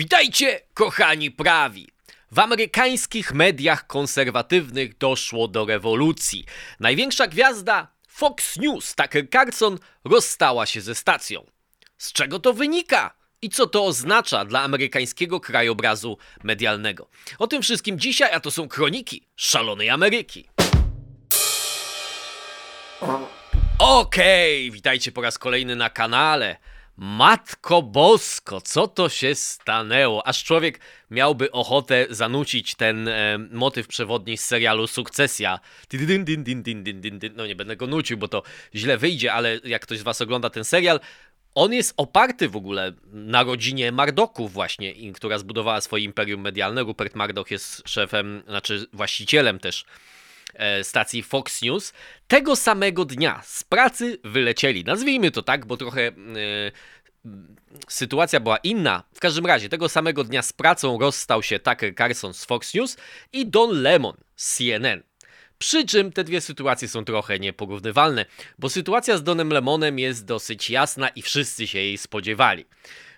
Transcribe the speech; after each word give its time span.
Witajcie, 0.00 0.60
kochani 0.74 1.30
prawi! 1.30 1.88
W 2.30 2.38
amerykańskich 2.38 3.32
mediach 3.32 3.86
konserwatywnych 3.86 4.98
doszło 4.98 5.48
do 5.48 5.64
rewolucji. 5.64 6.44
Największa 6.80 7.26
gwiazda 7.26 7.88
Fox 8.08 8.56
News, 8.56 8.94
Tucker 8.94 9.30
Carlson, 9.30 9.78
rozstała 10.04 10.66
się 10.66 10.80
ze 10.80 10.94
stacją. 10.94 11.46
Z 11.98 12.12
czego 12.12 12.38
to 12.38 12.52
wynika? 12.52 13.14
I 13.42 13.48
co 13.48 13.66
to 13.66 13.84
oznacza 13.84 14.44
dla 14.44 14.62
amerykańskiego 14.62 15.40
krajobrazu 15.40 16.18
medialnego? 16.42 17.08
O 17.38 17.46
tym 17.46 17.62
wszystkim 17.62 17.98
dzisiaj, 17.98 18.32
a 18.32 18.40
to 18.40 18.50
są 18.50 18.68
kroniki 18.68 19.26
szalonej 19.36 19.90
Ameryki. 19.90 20.48
Okej, 23.78 24.68
okay, 24.68 24.70
witajcie 24.74 25.12
po 25.12 25.22
raz 25.22 25.38
kolejny 25.38 25.76
na 25.76 25.90
kanale. 25.90 26.56
Matko 27.02 27.82
Bosko, 27.82 28.60
co 28.60 28.88
to 28.88 29.08
się 29.08 29.34
stanęło? 29.34 30.26
Aż 30.26 30.44
człowiek 30.44 30.80
miałby 31.10 31.52
ochotę 31.52 32.06
zanucić 32.10 32.74
ten 32.74 33.08
e, 33.08 33.38
motyw 33.38 33.86
przewodni 33.86 34.36
z 34.36 34.44
serialu 34.44 34.86
Sukcesja. 34.86 35.60
No 37.36 37.46
nie 37.46 37.54
będę 37.54 37.76
go 37.76 37.86
nucił, 37.86 38.18
bo 38.18 38.28
to 38.28 38.42
źle 38.74 38.98
wyjdzie, 38.98 39.32
ale 39.32 39.60
jak 39.64 39.82
ktoś 39.82 39.98
z 39.98 40.02
was 40.02 40.20
ogląda 40.20 40.50
ten 40.50 40.64
serial, 40.64 41.00
on 41.54 41.72
jest 41.72 41.94
oparty 41.96 42.48
w 42.48 42.56
ogóle 42.56 42.92
na 43.12 43.42
rodzinie 43.42 43.92
Mardoków 43.92 44.52
właśnie, 44.52 45.12
która 45.12 45.38
zbudowała 45.38 45.80
swoje 45.80 46.04
imperium 46.04 46.40
medialne. 46.40 46.82
Rupert 46.82 47.14
Murdoch 47.14 47.50
jest 47.50 47.88
szefem, 47.88 48.42
znaczy 48.46 48.86
właścicielem 48.92 49.58
też 49.58 49.84
stacji 50.82 51.22
Fox 51.22 51.62
News, 51.62 51.92
tego 52.28 52.56
samego 52.56 53.04
dnia 53.04 53.42
z 53.44 53.64
pracy 53.64 54.18
wylecieli. 54.24 54.84
Nazwijmy 54.84 55.30
to 55.30 55.42
tak, 55.42 55.66
bo 55.66 55.76
trochę 55.76 56.08
e, 56.08 56.12
sytuacja 57.88 58.40
była 58.40 58.56
inna. 58.56 59.02
W 59.14 59.20
każdym 59.20 59.46
razie, 59.46 59.68
tego 59.68 59.88
samego 59.88 60.24
dnia 60.24 60.42
z 60.42 60.52
pracą 60.52 60.98
rozstał 60.98 61.42
się 61.42 61.58
Tucker 61.58 61.94
Carlson 61.94 62.34
z 62.34 62.44
Fox 62.44 62.74
News 62.74 62.96
i 63.32 63.46
Don 63.46 63.82
Lemon 63.82 64.16
z 64.36 64.56
CNN. 64.56 65.02
Przy 65.58 65.86
czym 65.86 66.12
te 66.12 66.24
dwie 66.24 66.40
sytuacje 66.40 66.88
są 66.88 67.04
trochę 67.04 67.38
nieporównywalne, 67.38 68.26
bo 68.58 68.68
sytuacja 68.68 69.18
z 69.18 69.22
Donem 69.22 69.52
Lemonem 69.52 69.98
jest 69.98 70.24
dosyć 70.24 70.70
jasna 70.70 71.08
i 71.08 71.22
wszyscy 71.22 71.66
się 71.66 71.78
jej 71.78 71.98
spodziewali. 71.98 72.64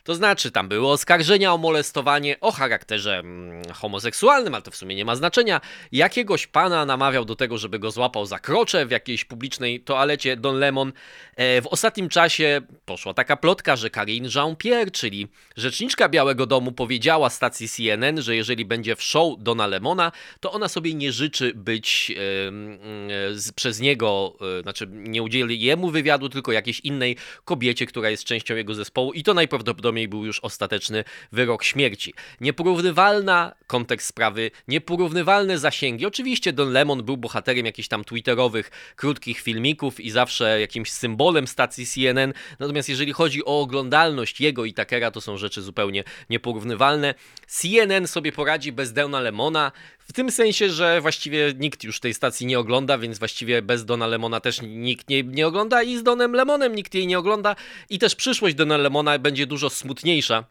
To 0.05 0.15
znaczy, 0.15 0.51
tam 0.51 0.69
były 0.69 0.89
oskarżenia 0.89 1.53
o 1.53 1.59
molestowanie 1.59 2.41
o 2.41 2.53
charakterze 2.53 3.19
mm, 3.19 3.63
homoseksualnym, 3.73 4.55
ale 4.55 4.63
to 4.63 4.71
w 4.71 4.77
sumie 4.77 4.95
nie 4.97 5.05
ma 5.05 5.17
znaczenia. 5.17 5.61
Jakiegoś 5.93 6.47
pana 6.47 6.87
namawiał 6.87 7.25
do 7.25 7.37
tego, 7.37 7.59
żeby 7.59 7.79
go 7.79 7.91
złapał 7.91 8.27
za 8.27 8.39
krocze 8.39 8.87
w 8.87 8.91
jakiejś 8.91 9.25
publicznej 9.25 9.81
toalecie 9.81 10.37
Don 10.37 10.59
Lemon. 10.59 10.93
E, 11.37 11.63
w 11.63 11.67
ostatnim 11.67 12.09
czasie 12.09 12.61
poszła 12.85 13.15
taka 13.15 13.37
plotka, 13.37 13.77
że 13.77 13.91
Karine 13.91 14.29
Jean-Pierre, 14.35 14.91
czyli 14.91 15.29
rzeczniczka 15.57 16.09
Białego 16.09 16.47
Domu, 16.47 16.73
powiedziała 16.73 17.31
stacji 17.31 17.69
CNN, 17.69 18.23
że 18.23 18.37
jeżeli 18.37 18.65
będzie 18.65 18.97
w 18.97 19.03
show 19.03 19.35
Dona 19.39 19.67
Lemona, 19.67 20.13
to 20.41 20.53
ona 20.53 20.69
sobie 20.69 20.95
nie 20.95 21.13
życzy 21.13 21.53
być 21.55 22.13
e, 22.17 23.53
przez 23.55 23.81
niego, 23.81 24.37
e, 24.59 24.63
znaczy 24.63 24.87
nie 24.91 25.23
udzieli 25.23 25.61
jemu 25.61 25.91
wywiadu, 25.91 26.29
tylko 26.29 26.53
jakiejś 26.53 26.81
innej 26.81 27.17
kobiecie, 27.45 27.87
która 27.87 28.11
jest 28.11 28.25
częścią 28.25 28.55
jego 28.57 28.75
zespołu 28.75 29.13
i 29.13 29.23
to 29.23 29.35
najprawdopodobniej 29.35 29.92
najprawdopodobniej 29.93 30.09
był 30.09 30.27
już 30.27 30.41
ostateczny 30.41 31.05
wyrok 31.33 31.65
śmierci. 31.65 32.15
Nieporównywalna 32.41 33.55
kontekst 33.67 34.09
sprawy, 34.09 34.51
nieporównywalne 34.69 35.59
zasięgi. 35.59 36.07
Oczywiście 36.07 36.53
Don 36.53 36.73
Lemon 36.73 37.03
był 37.03 37.17
bohaterem 37.17 37.67
jakichś 37.67 37.89
tam 37.89 38.05
twitterowych, 38.05 38.71
krótkich 38.97 39.41
filmików 39.41 40.01
i 40.01 40.11
zawsze 40.11 40.61
jakimś 40.61 40.91
symbolem 40.91 41.47
stacji 41.47 41.87
CNN, 41.87 42.33
natomiast 42.59 42.89
jeżeli 42.89 43.13
chodzi 43.13 43.45
o 43.45 43.61
oglądalność 43.61 44.41
jego 44.41 44.65
i 44.65 44.73
Takera, 44.75 45.11
to 45.11 45.21
są 45.21 45.37
rzeczy 45.37 45.63
zupełnie 45.63 46.05
nieporównywalne. 46.31 47.15
CNN 47.47 48.07
sobie 48.07 48.33
poradzi 48.33 48.73
bez 48.73 48.93
Dona 48.93 49.21
Lemona, 49.21 49.73
w 50.09 50.13
tym 50.13 50.31
sensie, 50.31 50.71
że 50.71 51.01
właściwie 51.01 51.53
nikt 51.59 51.85
już 51.85 52.01
tej 52.01 52.15
stacji 52.15 52.47
nie 52.47 52.59
ogląda, 52.59 52.99
więc 52.99 53.19
właściwie 53.19 53.63
bez 53.63 53.85
Dona 53.85 54.07
Lemona 54.07 54.41
też 54.41 54.63
nikt 54.63 55.09
nie, 55.09 55.23
nie 55.23 55.47
ogląda 55.47 55.83
i 55.83 55.97
z 55.97 56.03
Donem 56.03 56.33
Lemonem 56.33 56.75
nikt 56.75 56.95
jej 56.95 57.07
nie 57.07 57.19
ogląda 57.19 57.57
i 57.91 57.99
też 57.99 58.15
przyszłość 58.15 58.55
Dona 58.55 58.77
Lemona 58.77 59.19
będzie 59.19 59.47
dużo 59.47 59.71
smutniejsza 59.83 60.45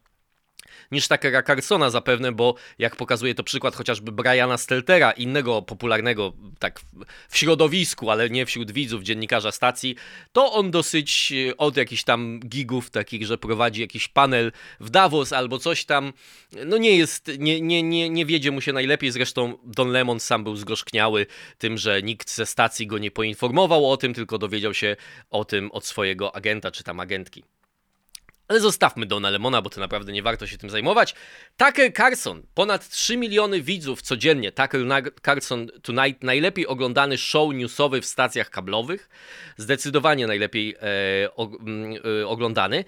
niż 0.91 1.07
Takera 1.07 1.43
Carsona 1.43 1.89
zapewne, 1.89 2.31
bo 2.31 2.55
jak 2.79 2.95
pokazuje 2.95 3.35
to 3.35 3.43
przykład 3.43 3.75
chociażby 3.75 4.11
Briana 4.11 4.57
Steltera, 4.57 5.11
innego 5.11 5.61
popularnego 5.61 6.33
tak 6.59 6.81
w 7.29 7.37
środowisku, 7.37 8.09
ale 8.09 8.29
nie 8.29 8.45
wśród 8.45 8.71
widzów, 8.71 9.03
dziennikarza 9.03 9.51
stacji, 9.51 9.95
to 10.31 10.53
on 10.53 10.71
dosyć 10.71 11.33
e, 11.49 11.57
od 11.57 11.77
jakichś 11.77 12.03
tam 12.03 12.39
gigów 12.39 12.89
takich, 12.89 13.25
że 13.25 13.37
prowadzi 13.37 13.81
jakiś 13.81 14.07
panel 14.07 14.51
w 14.79 14.89
Davos 14.89 15.33
albo 15.33 15.59
coś 15.59 15.85
tam, 15.85 16.13
no 16.65 16.77
nie 16.77 16.97
jest, 16.97 17.31
nie, 17.39 17.61
nie, 17.61 17.83
nie, 17.83 18.09
nie 18.09 18.25
wiedzie 18.25 18.51
mu 18.51 18.61
się 18.61 18.73
najlepiej, 18.73 19.11
zresztą 19.11 19.57
Don 19.63 19.91
Lemon 19.91 20.19
sam 20.19 20.43
był 20.43 20.55
zgorzkniały 20.55 21.25
tym, 21.57 21.77
że 21.77 22.01
nikt 22.01 22.31
ze 22.31 22.45
stacji 22.45 22.87
go 22.87 22.97
nie 22.97 23.11
poinformował 23.11 23.91
o 23.91 23.97
tym, 23.97 24.13
tylko 24.13 24.37
dowiedział 24.37 24.73
się 24.73 24.95
o 25.29 25.45
tym 25.45 25.71
od 25.71 25.85
swojego 25.85 26.35
agenta 26.35 26.71
czy 26.71 26.83
tam 26.83 26.99
agentki. 26.99 27.43
Ale 28.51 28.59
zostawmy 28.59 29.05
Dona 29.05 29.29
Lemona, 29.29 29.61
bo 29.61 29.69
to 29.69 29.79
naprawdę 29.79 30.11
nie 30.11 30.23
warto 30.23 30.47
się 30.47 30.57
tym 30.57 30.69
zajmować. 30.69 31.15
Tucker 31.57 31.93
Carlson, 31.93 32.43
ponad 32.53 32.89
3 32.89 33.17
miliony 33.17 33.61
widzów 33.61 34.01
codziennie. 34.01 34.51
Tucker 34.51 34.81
Carlson 35.25 35.67
Tonight, 35.81 36.23
najlepiej 36.23 36.67
oglądany 36.67 37.17
show 37.17 37.53
newsowy 37.53 38.01
w 38.01 38.05
stacjach 38.05 38.49
kablowych. 38.49 39.09
Zdecydowanie 39.57 40.27
najlepiej 40.27 40.75
e, 40.75 41.35
o, 41.35 41.49
e, 42.21 42.27
oglądany. 42.27 42.85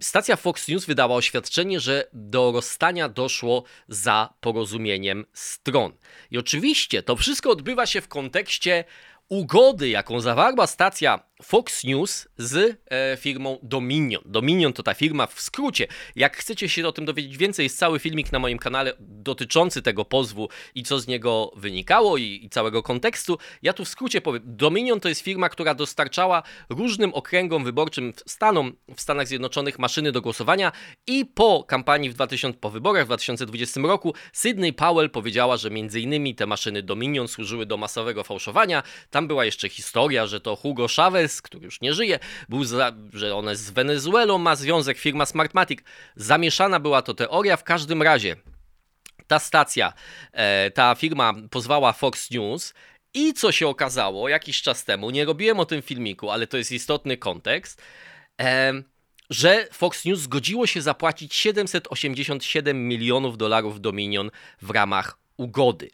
Stacja 0.00 0.36
Fox 0.36 0.68
News 0.68 0.86
wydała 0.86 1.16
oświadczenie, 1.16 1.80
że 1.80 2.08
do 2.12 2.52
rozstania 2.52 3.08
doszło 3.08 3.64
za 3.88 4.34
porozumieniem 4.40 5.24
stron. 5.32 5.92
I 6.30 6.38
oczywiście 6.38 7.02
to 7.02 7.16
wszystko 7.16 7.50
odbywa 7.50 7.86
się 7.86 8.00
w 8.00 8.08
kontekście 8.08 8.84
ugody, 9.28 9.88
jaką 9.88 10.20
zawarła 10.20 10.66
stacja 10.66 11.20
Fox 11.42 11.84
News 11.84 12.28
z 12.36 12.78
e, 12.90 13.16
firmą 13.16 13.58
Dominion. 13.62 14.22
Dominion 14.24 14.72
to 14.72 14.82
ta 14.82 14.94
firma 14.94 15.26
w 15.26 15.40
skrócie. 15.40 15.86
Jak 16.16 16.36
chcecie 16.36 16.68
się 16.68 16.88
o 16.88 16.92
tym 16.92 17.04
dowiedzieć 17.04 17.36
więcej, 17.36 17.64
jest 17.64 17.78
cały 17.78 17.98
filmik 17.98 18.32
na 18.32 18.38
moim 18.38 18.58
kanale 18.58 18.92
dotyczący 18.98 19.82
tego 19.82 20.04
pozwu 20.04 20.48
i 20.74 20.82
co 20.82 20.98
z 20.98 21.06
niego 21.06 21.52
wynikało 21.56 22.16
i, 22.16 22.40
i 22.44 22.50
całego 22.50 22.82
kontekstu. 22.82 23.38
Ja 23.62 23.72
tu 23.72 23.84
w 23.84 23.88
skrócie 23.88 24.20
powiem. 24.20 24.42
Dominion 24.44 25.00
to 25.00 25.08
jest 25.08 25.20
firma, 25.20 25.48
która 25.48 25.74
dostarczała 25.74 26.42
różnym 26.70 27.14
okręgom 27.14 27.64
wyborczym 27.64 28.12
Stanom 28.26 28.72
w 28.96 29.00
Stanach 29.00 29.28
Zjednoczonych 29.28 29.78
maszyny 29.78 30.12
do 30.12 30.22
głosowania 30.22 30.72
i 31.06 31.26
po 31.26 31.64
kampanii 31.64 32.10
w 32.10 32.14
2000, 32.14 32.58
po 32.58 32.70
wyborach 32.70 33.02
w 33.04 33.06
2020 33.06 33.80
roku 33.80 34.14
Sydney 34.32 34.72
Powell 34.72 35.10
powiedziała, 35.10 35.56
że 35.56 35.70
między 35.70 36.00
innymi 36.00 36.34
te 36.34 36.46
maszyny 36.46 36.82
Dominion 36.82 37.28
służyły 37.28 37.66
do 37.66 37.76
masowego 37.76 38.24
fałszowania. 38.24 38.82
Tam 39.10 39.28
była 39.28 39.44
jeszcze 39.44 39.68
historia, 39.68 40.26
że 40.26 40.40
to 40.40 40.56
Hugo 40.56 40.86
Chavez 40.96 41.31
który 41.40 41.64
już 41.64 41.80
nie 41.80 41.94
żyje, 41.94 42.18
był 42.48 42.64
za, 42.64 42.92
że 43.12 43.34
one 43.34 43.56
z 43.56 43.70
Wenezuelą 43.70 44.38
ma 44.38 44.56
związek, 44.56 44.98
firma 44.98 45.26
Smartmatic. 45.26 45.80
Zamieszana 46.16 46.80
była 46.80 47.02
to 47.02 47.14
teoria, 47.14 47.56
w 47.56 47.64
każdym 47.64 48.02
razie 48.02 48.36
ta 49.26 49.38
stacja, 49.38 49.92
e, 50.32 50.70
ta 50.70 50.94
firma 50.94 51.32
pozwała 51.50 51.92
Fox 51.92 52.30
News 52.30 52.74
i 53.14 53.34
co 53.34 53.52
się 53.52 53.68
okazało 53.68 54.28
jakiś 54.28 54.62
czas 54.62 54.84
temu, 54.84 55.10
nie 55.10 55.24
robiłem 55.24 55.60
o 55.60 55.64
tym 55.64 55.82
filmiku, 55.82 56.30
ale 56.30 56.46
to 56.46 56.56
jest 56.56 56.72
istotny 56.72 57.16
kontekst, 57.16 57.82
e, 58.40 58.72
że 59.30 59.68
Fox 59.72 60.04
News 60.04 60.20
zgodziło 60.20 60.66
się 60.66 60.82
zapłacić 60.82 61.34
787 61.34 62.88
milionów 62.88 63.38
dolarów 63.38 63.80
Dominion 63.80 64.30
w 64.62 64.70
ramach 64.70 65.18
ugody. 65.36 65.90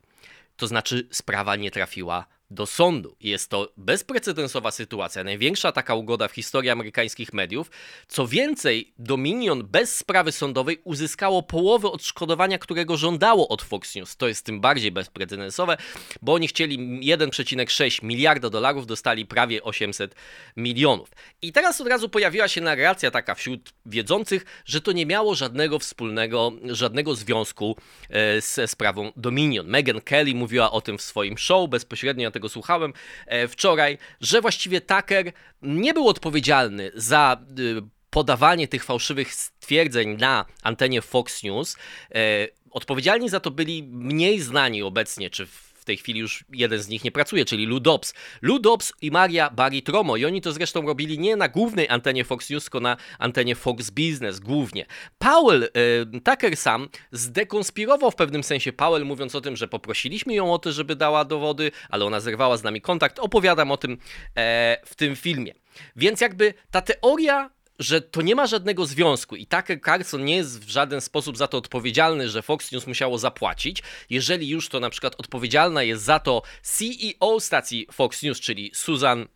To 0.56 0.66
znaczy 0.66 1.08
sprawa 1.10 1.56
nie 1.56 1.70
trafiła 1.70 2.26
do 2.50 2.66
sądu. 2.66 3.16
Jest 3.20 3.50
to 3.50 3.72
bezprecedensowa 3.76 4.70
sytuacja, 4.70 5.24
największa 5.24 5.72
taka 5.72 5.94
ugoda 5.94 6.28
w 6.28 6.32
historii 6.32 6.70
amerykańskich 6.70 7.32
mediów. 7.32 7.70
Co 8.08 8.26
więcej, 8.26 8.92
Dominion 8.98 9.66
bez 9.66 9.96
sprawy 9.96 10.32
sądowej 10.32 10.80
uzyskało 10.84 11.42
połowę 11.42 11.90
odszkodowania, 11.90 12.58
którego 12.58 12.96
żądało 12.96 13.48
od 13.48 13.62
Fox 13.62 13.94
News. 13.94 14.16
To 14.16 14.28
jest 14.28 14.46
tym 14.46 14.60
bardziej 14.60 14.92
bezprecedensowe, 14.92 15.76
bo 16.22 16.34
oni 16.34 16.48
chcieli 16.48 16.78
1,6 17.00 18.04
miliarda 18.04 18.50
dolarów, 18.50 18.86
dostali 18.86 19.26
prawie 19.26 19.62
800 19.62 20.14
milionów. 20.56 21.10
I 21.42 21.52
teraz 21.52 21.80
od 21.80 21.86
razu 21.86 22.08
pojawiła 22.08 22.48
się 22.48 22.60
narracja 22.60 23.10
taka 23.10 23.34
wśród 23.34 23.72
wiedzących, 23.86 24.44
że 24.64 24.80
to 24.80 24.92
nie 24.92 25.06
miało 25.06 25.34
żadnego 25.34 25.78
wspólnego, 25.78 26.52
żadnego 26.64 27.14
związku 27.14 27.76
e, 28.10 28.40
ze 28.40 28.68
sprawą 28.68 29.12
Dominion. 29.16 29.66
Megan 29.66 30.00
Kelly 30.00 30.34
mówiła 30.34 30.70
o 30.70 30.80
tym 30.80 30.98
w 30.98 31.02
swoim 31.02 31.38
show 31.38 31.70
bezpośrednio 31.70 32.30
tego 32.38 32.48
słuchałem 32.48 32.92
e, 33.26 33.48
wczoraj, 33.48 33.98
że 34.20 34.40
właściwie 34.40 34.80
Tucker 34.80 35.32
nie 35.62 35.94
był 35.94 36.08
odpowiedzialny 36.08 36.90
za 36.94 37.36
y, 37.58 37.82
podawanie 38.10 38.68
tych 38.68 38.84
fałszywych 38.84 39.34
stwierdzeń 39.34 40.16
na 40.16 40.44
antenie 40.62 41.02
Fox 41.02 41.42
News. 41.42 41.76
E, 42.14 42.48
odpowiedzialni 42.70 43.28
za 43.28 43.40
to 43.40 43.50
byli 43.50 43.82
mniej 43.82 44.40
znani 44.40 44.82
obecnie, 44.82 45.30
czy 45.30 45.46
w 45.46 45.67
tej 45.88 45.96
chwili 45.96 46.20
już 46.20 46.44
jeden 46.52 46.78
z 46.78 46.88
nich 46.88 47.04
nie 47.04 47.12
pracuje, 47.12 47.44
czyli 47.44 47.66
Lou 47.66 47.80
Dobbs. 47.80 48.14
Lou 48.42 48.58
Dobbs 48.58 48.92
i 49.02 49.10
Maria 49.10 49.50
Baritromo 49.50 50.16
i 50.16 50.24
oni 50.24 50.40
to 50.40 50.52
zresztą 50.52 50.86
robili 50.86 51.18
nie 51.18 51.36
na 51.36 51.48
głównej 51.48 51.88
antenie 51.88 52.24
Fox 52.24 52.50
News, 52.50 52.64
tylko 52.64 52.80
na 52.80 52.96
antenie 53.18 53.54
Fox 53.54 53.90
Business 53.90 54.40
głównie. 54.40 54.86
Powell, 55.18 55.64
e, 55.64 56.20
Tucker 56.20 56.56
sam 56.56 56.88
zdekonspirował 57.12 58.10
w 58.10 58.14
pewnym 58.14 58.42
sensie 58.42 58.72
Powell, 58.72 59.04
mówiąc 59.04 59.34
o 59.34 59.40
tym, 59.40 59.56
że 59.56 59.68
poprosiliśmy 59.68 60.34
ją 60.34 60.52
o 60.52 60.58
to, 60.58 60.72
żeby 60.72 60.96
dała 60.96 61.24
dowody, 61.24 61.70
ale 61.88 62.04
ona 62.04 62.20
zerwała 62.20 62.56
z 62.56 62.62
nami 62.62 62.80
kontakt. 62.80 63.18
Opowiadam 63.18 63.70
o 63.70 63.76
tym 63.76 63.98
e, 64.36 64.76
w 64.84 64.94
tym 64.94 65.16
filmie. 65.16 65.54
Więc 65.96 66.20
jakby 66.20 66.54
ta 66.70 66.82
teoria 66.82 67.50
że 67.78 68.00
to 68.00 68.22
nie 68.22 68.34
ma 68.34 68.46
żadnego 68.46 68.86
związku 68.86 69.36
i 69.36 69.46
Tucker 69.46 69.80
Carlson 69.80 70.24
nie 70.24 70.36
jest 70.36 70.64
w 70.64 70.68
żaden 70.68 71.00
sposób 71.00 71.36
za 71.36 71.48
to 71.48 71.58
odpowiedzialny, 71.58 72.28
że 72.28 72.42
Fox 72.42 72.72
News 72.72 72.86
musiało 72.86 73.18
zapłacić. 73.18 73.82
Jeżeli 74.10 74.48
już 74.48 74.68
to 74.68 74.80
na 74.80 74.90
przykład 74.90 75.14
odpowiedzialna 75.18 75.82
jest 75.82 76.04
za 76.04 76.18
to 76.18 76.42
CEO 76.62 77.40
stacji 77.40 77.86
Fox 77.92 78.22
News, 78.22 78.40
czyli 78.40 78.70
Susan 78.74 79.26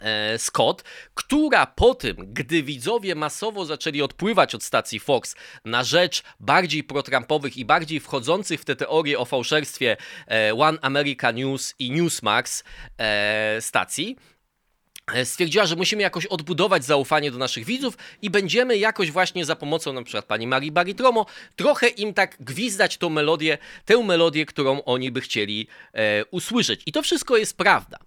e, 0.00 0.38
Scott, 0.38 0.84
która 1.14 1.66
po 1.66 1.94
tym, 1.94 2.16
gdy 2.28 2.62
widzowie 2.62 3.14
masowo 3.14 3.64
zaczęli 3.64 4.02
odpływać 4.02 4.54
od 4.54 4.62
stacji 4.62 5.00
Fox 5.00 5.36
na 5.64 5.84
rzecz 5.84 6.22
bardziej 6.40 6.84
protrampowych 6.84 7.56
i 7.56 7.64
bardziej 7.64 8.00
wchodzących 8.00 8.60
w 8.60 8.64
te 8.64 8.76
teorie 8.76 9.18
o 9.18 9.24
fałszerstwie 9.24 9.96
e, 10.28 10.54
One 10.54 10.78
America 10.80 11.30
News 11.30 11.74
i 11.78 11.90
Newsmax 11.90 12.64
e, 12.98 13.56
stacji, 13.60 14.16
stwierdziła, 15.24 15.66
że 15.66 15.76
musimy 15.76 16.02
jakoś 16.02 16.26
odbudować 16.26 16.84
zaufanie 16.84 17.30
do 17.30 17.38
naszych 17.38 17.64
widzów 17.64 17.98
i 18.22 18.30
będziemy 18.30 18.78
jakoś 18.78 19.10
właśnie 19.10 19.44
za 19.44 19.56
pomocą 19.56 19.92
na 19.92 20.02
przykład 20.02 20.24
pani 20.24 20.46
Marii 20.46 20.72
Baritromo 20.72 21.26
trochę 21.56 21.88
im 21.88 22.14
tak 22.14 22.36
gwizdać 22.40 22.98
tą 22.98 23.10
melodię, 23.10 23.58
tę 23.84 24.02
melodię, 24.04 24.46
którą 24.46 24.82
oni 24.82 25.10
by 25.10 25.20
chcieli 25.20 25.66
e, 25.92 26.24
usłyszeć. 26.24 26.82
I 26.86 26.92
to 26.92 27.02
wszystko 27.02 27.36
jest 27.36 27.56
prawda. 27.56 27.98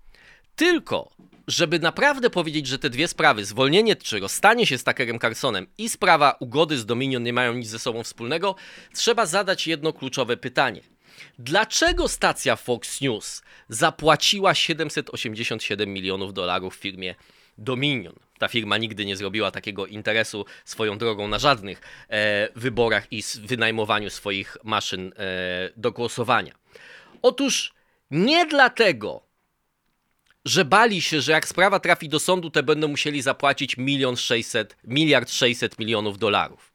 Tylko 0.55 1.11
żeby 1.47 1.79
naprawdę 1.79 2.29
powiedzieć, 2.29 2.67
że 2.67 2.79
te 2.79 2.89
dwie 2.89 3.07
sprawy, 3.07 3.45
zwolnienie 3.45 3.95
czy 3.95 4.19
rozstanie 4.19 4.65
się 4.65 4.77
z 4.77 4.83
Tuckerem 4.83 5.19
Carsonem 5.19 5.67
i 5.77 5.89
sprawa 5.89 6.35
ugody 6.39 6.77
z 6.77 6.85
Dominion 6.85 7.23
nie 7.23 7.33
mają 7.33 7.53
nic 7.53 7.67
ze 7.67 7.79
sobą 7.79 8.03
wspólnego, 8.03 8.55
trzeba 8.93 9.25
zadać 9.25 9.67
jedno 9.67 9.93
kluczowe 9.93 10.37
pytanie. 10.37 10.81
Dlaczego 11.39 12.07
stacja 12.07 12.55
Fox 12.55 13.01
News 13.01 13.41
zapłaciła 13.69 14.55
787 14.55 15.93
milionów 15.93 16.33
dolarów 16.33 16.75
firmie 16.75 17.15
Dominion? 17.57 18.15
Ta 18.39 18.47
firma 18.47 18.77
nigdy 18.77 19.05
nie 19.05 19.17
zrobiła 19.17 19.51
takiego 19.51 19.85
interesu 19.85 20.45
swoją 20.65 20.97
drogą 20.97 21.27
na 21.27 21.39
żadnych 21.39 21.81
e, 22.09 22.49
wyborach 22.55 23.07
i 23.11 23.23
wynajmowaniu 23.43 24.09
swoich 24.09 24.57
maszyn 24.63 25.13
e, 25.17 25.69
do 25.77 25.91
głosowania. 25.91 26.53
Otóż 27.21 27.73
nie 28.11 28.45
dlatego, 28.45 29.23
że 30.45 30.65
bali 30.65 31.01
się, 31.01 31.21
że 31.21 31.31
jak 31.31 31.47
sprawa 31.47 31.79
trafi 31.79 32.09
do 32.09 32.19
sądu, 32.19 32.49
to 32.49 32.63
będą 32.63 32.87
musieli 32.87 33.21
zapłacić 33.21 33.77
milion 33.77 34.17
600, 34.17 34.77
miliard 34.83 35.31
600 35.31 35.79
milionów 35.79 36.17
dolarów. 36.17 36.72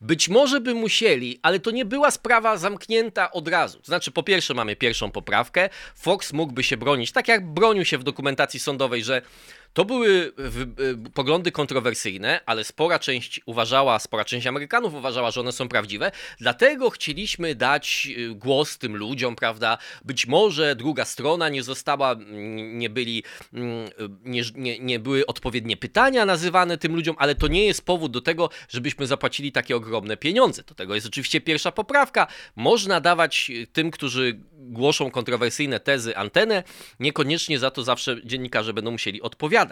Być 0.00 0.28
może 0.28 0.60
by 0.60 0.74
musieli, 0.74 1.38
ale 1.42 1.60
to 1.60 1.70
nie 1.70 1.84
była 1.84 2.10
sprawa 2.10 2.56
zamknięta 2.56 3.30
od 3.30 3.48
razu. 3.48 3.80
Znaczy, 3.84 4.10
po 4.10 4.22
pierwsze, 4.22 4.54
mamy 4.54 4.76
pierwszą 4.76 5.10
poprawkę. 5.10 5.68
Fox 5.94 6.32
mógłby 6.32 6.62
się 6.62 6.76
bronić, 6.76 7.12
tak 7.12 7.28
jak 7.28 7.46
bronił 7.52 7.84
się 7.84 7.98
w 7.98 8.04
dokumentacji 8.04 8.60
sądowej, 8.60 9.04
że 9.04 9.22
to 9.74 9.84
były 9.84 10.08
y, 10.08 11.10
poglądy 11.14 11.52
kontrowersyjne, 11.52 12.40
ale 12.46 12.64
spora 12.64 12.98
część 12.98 13.40
uważała, 13.46 13.98
spora 13.98 14.24
część 14.24 14.46
Amerykanów 14.46 14.94
uważała, 14.94 15.30
że 15.30 15.40
one 15.40 15.52
są 15.52 15.68
prawdziwe. 15.68 16.12
Dlatego 16.40 16.90
chcieliśmy 16.90 17.54
dać 17.54 18.08
y, 18.18 18.34
głos 18.34 18.78
tym 18.78 18.96
ludziom, 18.96 19.36
prawda? 19.36 19.78
Być 20.04 20.26
może 20.26 20.76
druga 20.76 21.04
strona 21.04 21.48
nie 21.48 21.62
została, 21.62 22.16
nie 22.54 22.90
byli, 22.90 23.22
mm, 23.52 23.90
nie, 24.24 24.42
nie, 24.54 24.78
nie 24.78 24.98
były 24.98 25.26
odpowiednie 25.26 25.76
pytania 25.76 26.26
nazywane 26.26 26.78
tym 26.78 26.94
ludziom, 26.94 27.16
ale 27.18 27.34
to 27.34 27.48
nie 27.48 27.66
jest 27.66 27.86
powód 27.86 28.12
do 28.12 28.20
tego, 28.20 28.50
żebyśmy 28.68 29.06
zapłacili 29.06 29.52
takie 29.52 29.76
ogromne 29.76 30.16
pieniądze. 30.16 30.62
Do 30.62 30.74
tego 30.74 30.94
jest 30.94 31.06
oczywiście 31.06 31.40
pierwsza 31.40 31.72
poprawka. 31.72 32.26
Można 32.56 33.00
dawać 33.00 33.50
tym, 33.72 33.90
którzy 33.90 34.40
głoszą 34.52 35.10
kontrowersyjne 35.10 35.80
tezy 35.80 36.16
antenę, 36.16 36.62
niekoniecznie 37.00 37.58
za 37.58 37.70
to 37.70 37.82
zawsze 37.82 38.16
dziennikarze 38.24 38.72
będą 38.72 38.90
musieli 38.90 39.22
odpowiadać. 39.22 39.63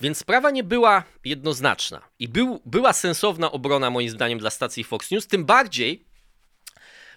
Więc 0.00 0.18
sprawa 0.18 0.50
nie 0.50 0.64
była 0.64 1.02
jednoznaczna 1.24 2.00
i 2.18 2.28
był, 2.28 2.60
była 2.66 2.92
sensowna 2.92 3.52
obrona 3.52 3.90
moim 3.90 4.10
zdaniem 4.10 4.38
dla 4.38 4.50
stacji 4.50 4.84
Fox 4.84 5.10
News, 5.10 5.26
tym 5.26 5.44
bardziej, 5.44 6.04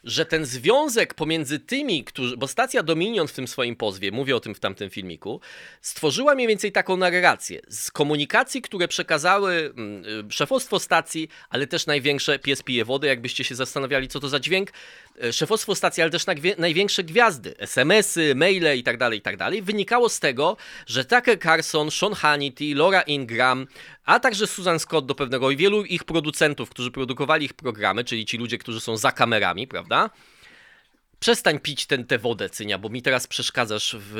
że 0.03 0.25
ten 0.25 0.45
związek 0.45 1.13
pomiędzy 1.13 1.59
tymi, 1.59 2.03
którzy, 2.03 2.37
bo 2.37 2.47
stacja 2.47 2.83
Dominion 2.83 3.27
w 3.27 3.33
tym 3.33 3.47
swoim 3.47 3.75
pozwie, 3.75 4.11
mówię 4.11 4.35
o 4.35 4.39
tym 4.39 4.55
w 4.55 4.59
tamtym 4.59 4.89
filmiku, 4.89 5.41
stworzyła 5.81 6.35
mniej 6.35 6.47
więcej 6.47 6.71
taką 6.71 6.97
narrację 6.97 7.61
z 7.69 7.91
komunikacji, 7.91 8.61
które 8.61 8.87
przekazały 8.87 9.73
mm, 9.77 10.05
y, 10.29 10.31
szefostwo 10.31 10.79
stacji, 10.79 11.29
ale 11.49 11.67
też 11.67 11.85
największe 11.85 12.39
pies 12.39 12.63
pije 12.63 12.85
wody, 12.85 13.07
jakbyście 13.07 13.43
się 13.43 13.55
zastanawiali, 13.55 14.07
co 14.07 14.19
to 14.19 14.29
za 14.29 14.39
dźwięk, 14.39 14.71
y, 15.23 15.33
szefostwo 15.33 15.75
stacji, 15.75 16.01
ale 16.03 16.11
też 16.11 16.25
największe 16.57 17.03
gwiazdy, 17.03 17.57
SMS-y, 17.57 18.35
maile 18.35 18.77
i 18.77 18.83
tak 18.83 18.97
dalej, 18.97 19.19
i 19.19 19.21
tak 19.21 19.37
wynikało 19.61 20.09
z 20.09 20.19
tego, 20.19 20.57
że 20.87 21.05
Tucker 21.05 21.39
Carlson, 21.39 21.91
Sean 21.91 22.13
Hannity, 22.13 22.75
Laura 22.75 23.01
Ingram, 23.01 23.67
a 24.07 24.19
także 24.19 24.47
Susan 24.47 24.79
Scott 24.79 25.05
do 25.05 25.15
pewnego 25.15 25.51
i 25.51 25.57
wielu 25.57 25.85
ich 25.85 26.03
producentów, 26.03 26.69
którzy 26.69 26.91
produkowali 26.91 27.45
ich 27.45 27.53
programy, 27.53 28.03
czyli 28.03 28.25
ci 28.25 28.37
ludzie, 28.37 28.57
którzy 28.57 28.81
są 28.81 28.97
za 28.97 29.11
kamerami, 29.11 29.67
prawda? 29.67 30.09
Przestań 31.19 31.59
pić 31.59 31.85
ten, 31.85 32.05
tę 32.05 32.19
wodę, 32.19 32.49
Cynia, 32.49 32.77
bo 32.77 32.89
mi 32.89 33.01
teraz 33.01 33.27
przeszkadzasz 33.27 33.95
w 33.99 34.17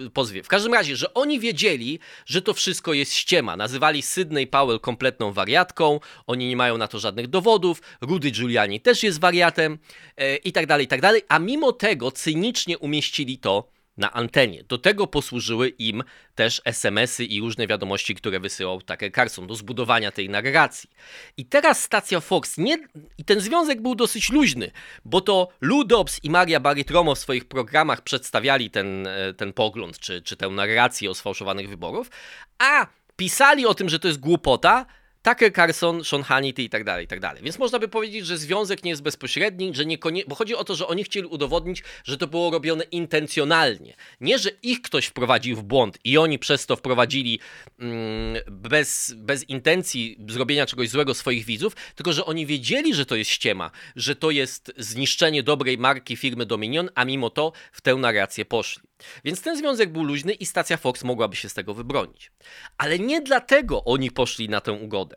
y, 0.00 0.10
pozwie. 0.10 0.42
W 0.42 0.48
każdym 0.48 0.74
razie, 0.74 0.96
że 0.96 1.14
oni 1.14 1.40
wiedzieli, 1.40 1.98
że 2.26 2.42
to 2.42 2.54
wszystko 2.54 2.92
jest 2.92 3.14
ściema. 3.14 3.56
Nazywali 3.56 4.02
Sydney 4.02 4.46
Powell 4.46 4.80
kompletną 4.80 5.32
wariatką, 5.32 6.00
oni 6.26 6.48
nie 6.48 6.56
mają 6.56 6.78
na 6.78 6.88
to 6.88 6.98
żadnych 6.98 7.28
dowodów, 7.28 7.82
Rudy 8.00 8.30
Giuliani 8.30 8.80
też 8.80 9.02
jest 9.02 9.20
wariatem 9.20 9.78
e, 10.16 10.36
i 10.36 10.52
tak 10.52 10.66
dalej, 10.66 10.84
i 10.84 10.88
tak 10.88 11.00
dalej, 11.00 11.22
a 11.28 11.38
mimo 11.38 11.72
tego 11.72 12.10
cynicznie 12.10 12.78
umieścili 12.78 13.38
to 13.38 13.71
na 13.96 14.12
antenie. 14.12 14.64
Do 14.64 14.78
tego 14.78 15.06
posłużyły 15.06 15.68
im 15.68 16.04
też 16.34 16.62
SMS-y 16.64 17.24
i 17.24 17.40
różne 17.40 17.66
wiadomości, 17.66 18.14
które 18.14 18.40
wysyłał 18.40 18.82
Tucker 18.82 19.12
Carlson 19.12 19.46
do 19.46 19.54
zbudowania 19.54 20.12
tej 20.12 20.28
narracji. 20.28 20.90
I 21.36 21.46
teraz 21.46 21.82
stacja 21.82 22.20
Fox 22.20 22.58
nie... 22.58 22.78
i 23.18 23.24
ten 23.24 23.40
związek 23.40 23.82
był 23.82 23.94
dosyć 23.94 24.30
luźny, 24.30 24.70
bo 25.04 25.20
to 25.20 25.48
Lou 25.60 25.84
Dobbs 25.84 26.20
i 26.22 26.30
Maria 26.30 26.60
Baritromo 26.60 27.14
w 27.14 27.18
swoich 27.18 27.44
programach 27.44 28.00
przedstawiali 28.00 28.70
ten, 28.70 29.06
e, 29.06 29.34
ten 29.34 29.52
pogląd, 29.52 29.98
czy, 29.98 30.22
czy 30.22 30.36
tę 30.36 30.48
narrację 30.48 31.10
o 31.10 31.14
sfałszowanych 31.14 31.68
wyborów, 31.68 32.10
a 32.58 32.86
pisali 33.16 33.66
o 33.66 33.74
tym, 33.74 33.88
że 33.88 33.98
to 33.98 34.08
jest 34.08 34.20
głupota, 34.20 34.86
Tucker 35.22 35.52
Carlson, 35.52 36.04
Sean 36.04 36.22
Hannity 36.22 36.62
i 36.62 36.68
tak 36.68 36.84
dalej, 36.84 37.04
i 37.04 37.08
tak 37.08 37.20
dalej. 37.20 37.42
Więc 37.42 37.58
można 37.58 37.78
by 37.78 37.88
powiedzieć, 37.88 38.26
że 38.26 38.38
związek 38.38 38.84
nie 38.84 38.90
jest 38.90 39.02
bezpośredni, 39.02 39.74
że 39.74 39.86
niekoniecznie, 39.86 40.28
bo 40.28 40.34
chodzi 40.34 40.54
o 40.54 40.64
to, 40.64 40.74
że 40.74 40.86
oni 40.86 41.04
chcieli 41.04 41.26
udowodnić, 41.26 41.82
że 42.04 42.18
to 42.18 42.26
było 42.26 42.50
robione 42.50 42.84
intencjonalnie. 42.84 43.94
Nie, 44.20 44.38
że 44.38 44.50
ich 44.62 44.82
ktoś 44.82 45.06
wprowadził 45.06 45.56
w 45.56 45.62
błąd 45.62 45.98
i 46.04 46.18
oni 46.18 46.38
przez 46.38 46.66
to 46.66 46.76
wprowadzili 46.76 47.38
mm, 47.78 48.42
bez, 48.50 49.14
bez 49.16 49.48
intencji 49.48 50.16
zrobienia 50.28 50.66
czegoś 50.66 50.88
złego 50.88 51.14
swoich 51.14 51.44
widzów, 51.44 51.76
tylko 51.94 52.12
że 52.12 52.24
oni 52.24 52.46
wiedzieli, 52.46 52.94
że 52.94 53.06
to 53.06 53.16
jest 53.16 53.30
ściema, 53.30 53.70
że 53.96 54.16
to 54.16 54.30
jest 54.30 54.72
zniszczenie 54.76 55.42
dobrej 55.42 55.78
marki 55.78 56.16
firmy 56.16 56.46
Dominion, 56.46 56.90
a 56.94 57.04
mimo 57.04 57.30
to 57.30 57.52
w 57.72 57.80
tę 57.80 57.94
narrację 57.94 58.44
poszli. 58.44 58.91
Więc 59.24 59.42
ten 59.42 59.56
związek 59.56 59.92
był 59.92 60.02
luźny 60.02 60.32
i 60.32 60.46
stacja 60.46 60.76
Fox 60.76 61.04
mogłaby 61.04 61.36
się 61.36 61.48
z 61.48 61.54
tego 61.54 61.74
wybronić. 61.74 62.32
Ale 62.78 62.98
nie 62.98 63.20
dlatego 63.20 63.84
oni 63.84 64.10
poszli 64.10 64.48
na 64.48 64.60
tę 64.60 64.72
ugodę. 64.72 65.16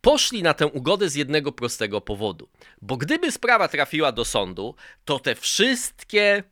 Poszli 0.00 0.42
na 0.42 0.54
tę 0.54 0.66
ugodę 0.66 1.08
z 1.08 1.14
jednego 1.14 1.52
prostego 1.52 2.00
powodu. 2.00 2.48
Bo 2.82 2.96
gdyby 2.96 3.32
sprawa 3.32 3.68
trafiła 3.68 4.12
do 4.12 4.24
sądu, 4.24 4.74
to 5.04 5.18
te 5.18 5.34
wszystkie 5.34 6.42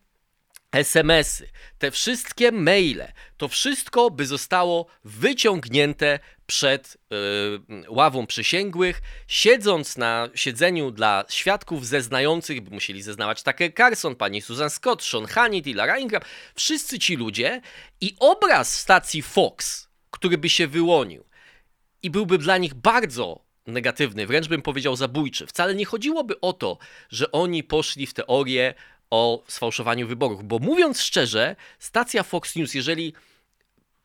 SMS-y, 0.72 1.48
te 1.78 1.90
wszystkie 1.90 2.52
maile, 2.52 3.12
to 3.36 3.48
wszystko 3.48 4.10
by 4.10 4.26
zostało 4.26 4.86
wyciągnięte 5.04 6.18
przed 6.46 6.96
yy, 7.10 7.84
ławą 7.88 8.26
przysięgłych, 8.26 9.02
siedząc 9.28 9.96
na 9.96 10.28
siedzeniu 10.34 10.90
dla 10.90 11.24
świadków 11.28 11.86
zeznających, 11.86 12.60
by 12.60 12.70
musieli 12.70 13.02
zeznawać 13.02 13.42
Tucker 13.42 13.74
Carlson, 13.74 14.16
pani 14.16 14.42
Susan 14.42 14.70
Scott, 14.70 15.02
Sean 15.02 15.26
Hannity, 15.26 15.74
Lara 15.74 15.98
Ingram, 15.98 16.22
wszyscy 16.54 16.98
ci 16.98 17.16
ludzie 17.16 17.60
i 18.00 18.16
obraz 18.20 18.78
stacji 18.78 19.22
Fox, 19.22 19.88
który 20.10 20.38
by 20.38 20.48
się 20.48 20.66
wyłonił 20.66 21.24
i 22.02 22.10
byłby 22.10 22.38
dla 22.38 22.58
nich 22.58 22.74
bardzo 22.74 23.49
negatywny, 23.70 24.26
wręcz 24.26 24.48
bym 24.48 24.62
powiedział 24.62 24.96
zabójczy. 24.96 25.46
Wcale 25.46 25.74
nie 25.74 25.84
chodziłoby 25.84 26.40
o 26.40 26.52
to, 26.52 26.78
że 27.10 27.32
oni 27.32 27.64
poszli 27.64 28.06
w 28.06 28.14
teorię 28.14 28.74
o 29.10 29.44
sfałszowaniu 29.48 30.06
wyborów, 30.06 30.44
bo 30.44 30.58
mówiąc 30.58 31.00
szczerze, 31.00 31.56
stacja 31.78 32.22
Fox 32.22 32.56
News, 32.56 32.74
jeżeli 32.74 33.12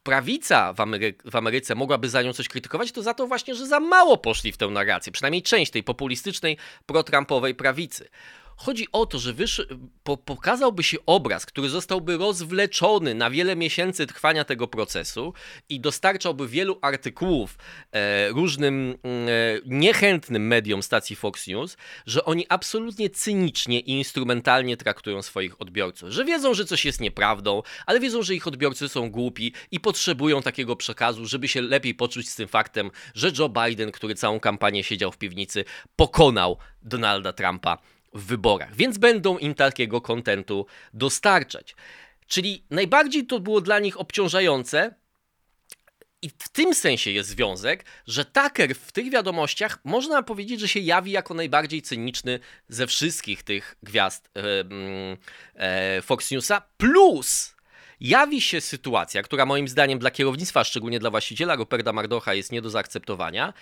prawica 0.03 0.73
w, 0.73 0.79
Amery 0.79 1.15
w, 1.25 1.35
Ameryce 1.35 1.75
mogłaby 1.75 2.09
za 2.09 2.21
nią 2.21 2.33
coś 2.33 2.47
krytykować, 2.47 2.91
to 2.91 3.03
za 3.03 3.13
to 3.13 3.27
właśnie, 3.27 3.55
że 3.55 3.67
za 3.67 3.79
mało 3.79 4.17
poszli 4.17 4.51
w 4.51 4.57
tę 4.57 4.67
narrację, 4.67 5.11
przynajmniej 5.11 5.43
część 5.43 5.71
tej 5.71 5.83
populistycznej, 5.83 6.57
pro-Trumpowej 6.85 7.55
prawicy. 7.55 8.09
Chodzi 8.55 8.87
o 8.91 9.05
to, 9.05 9.19
że 9.19 9.33
wysz... 9.33 9.67
po, 10.03 10.17
pokazałby 10.17 10.83
się 10.83 10.97
obraz, 11.05 11.45
który 11.45 11.69
zostałby 11.69 12.17
rozwleczony 12.17 13.15
na 13.15 13.29
wiele 13.29 13.55
miesięcy 13.55 14.07
trwania 14.07 14.43
tego 14.43 14.67
procesu 14.67 15.33
i 15.69 15.79
dostarczałby 15.79 16.47
wielu 16.47 16.77
artykułów 16.81 17.57
e, 17.91 18.29
różnym 18.29 18.97
mm, 19.03 19.27
e, 19.27 19.31
niechętnym 19.65 20.47
mediom 20.47 20.83
stacji 20.83 21.15
Fox 21.15 21.47
News, 21.47 21.77
że 22.05 22.25
oni 22.25 22.45
absolutnie 22.49 23.09
cynicznie 23.09 23.79
i 23.79 23.91
instrumentalnie 23.91 24.77
traktują 24.77 25.21
swoich 25.21 25.61
odbiorców. 25.61 26.09
Że 26.09 26.25
wiedzą, 26.25 26.53
że 26.53 26.65
coś 26.65 26.85
jest 26.85 27.01
nieprawdą, 27.01 27.61
ale 27.85 27.99
wiedzą, 27.99 28.23
że 28.23 28.35
ich 28.35 28.47
odbiorcy 28.47 28.89
są 28.89 29.11
głupi 29.11 29.53
i 29.71 29.79
potrzebują 29.79 30.41
takiego 30.41 30.75
przekazu, 30.75 31.25
żeby 31.25 31.47
się 31.47 31.61
lepiej 31.61 31.95
poczuć 31.95 32.29
z 32.29 32.35
tym 32.35 32.47
faktem, 32.47 32.91
że 33.15 33.31
Joe 33.39 33.49
Biden, 33.49 33.91
który 33.91 34.15
całą 34.15 34.39
kampanię 34.39 34.83
siedział 34.83 35.11
w 35.11 35.17
piwnicy, 35.17 35.65
pokonał 35.95 36.57
Donalda 36.81 37.33
Trumpa 37.33 37.77
w 38.15 38.25
wyborach, 38.25 38.75
więc 38.75 38.97
będą 38.97 39.37
im 39.37 39.55
takiego 39.55 40.01
kontentu 40.01 40.65
dostarczać. 40.93 41.75
Czyli 42.27 42.65
najbardziej 42.69 43.25
to 43.25 43.39
było 43.39 43.61
dla 43.61 43.79
nich 43.79 43.99
obciążające, 43.99 44.95
i 46.21 46.29
w 46.29 46.49
tym 46.49 46.73
sensie 46.73 47.11
jest 47.11 47.29
związek, 47.29 47.85
że 48.07 48.25
Tucker 48.25 48.75
w 48.75 48.91
tych 48.91 49.11
wiadomościach 49.11 49.79
można 49.83 50.23
powiedzieć, 50.23 50.59
że 50.59 50.67
się 50.67 50.79
jawi 50.79 51.11
jako 51.11 51.33
najbardziej 51.33 51.81
cyniczny 51.81 52.39
ze 52.69 52.87
wszystkich 52.87 53.43
tych 53.43 53.75
gwiazd 53.83 54.29
e, 54.35 54.41
e, 55.55 56.01
Fox 56.01 56.31
Newsa. 56.31 56.61
Plus 56.77 57.55
jawi 57.99 58.41
się 58.41 58.61
sytuacja, 58.61 59.23
która 59.23 59.45
moim 59.45 59.67
zdaniem 59.67 59.99
dla 59.99 60.11
kierownictwa, 60.11 60.63
szczególnie 60.63 60.99
dla 60.99 61.09
właściciela 61.09 61.55
Ruperta 61.55 61.93
Mardocha 61.93 62.33
jest 62.33 62.51
nie 62.51 62.61
do 62.61 62.69
zaakceptowania, 62.69 63.53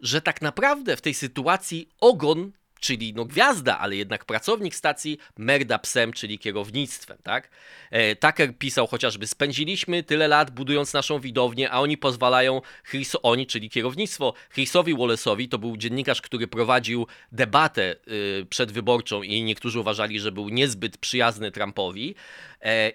że 0.00 0.22
tak 0.22 0.42
naprawdę 0.42 0.96
w 0.96 1.00
tej 1.00 1.14
sytuacji 1.14 1.88
ogon 2.00 2.52
czyli 2.80 3.14
no 3.14 3.24
gwiazda, 3.24 3.78
ale 3.78 3.96
jednak 3.96 4.24
pracownik 4.24 4.74
stacji 4.74 5.18
merda 5.38 5.78
psem, 5.78 6.12
czyli 6.12 6.38
kierownictwem, 6.38 7.18
tak? 7.22 7.50
E, 7.90 8.16
Tucker 8.16 8.58
pisał 8.58 8.86
chociażby, 8.86 9.26
spędziliśmy 9.26 10.02
tyle 10.02 10.28
lat 10.28 10.50
budując 10.50 10.92
naszą 10.92 11.20
widownię, 11.20 11.70
a 11.70 11.80
oni 11.80 11.98
pozwalają, 11.98 12.60
Chris, 12.90 13.16
oni, 13.22 13.46
czyli 13.46 13.70
kierownictwo, 13.70 14.34
Chrisowi 14.52 14.94
Wallace'owi, 14.94 15.48
to 15.48 15.58
był 15.58 15.76
dziennikarz, 15.76 16.22
który 16.22 16.48
prowadził 16.48 17.06
debatę 17.32 17.96
y, 18.08 18.46
przedwyborczą 18.50 19.22
i 19.22 19.42
niektórzy 19.42 19.80
uważali, 19.80 20.20
że 20.20 20.32
był 20.32 20.48
niezbyt 20.48 20.98
przyjazny 20.98 21.50
Trumpowi, 21.50 22.14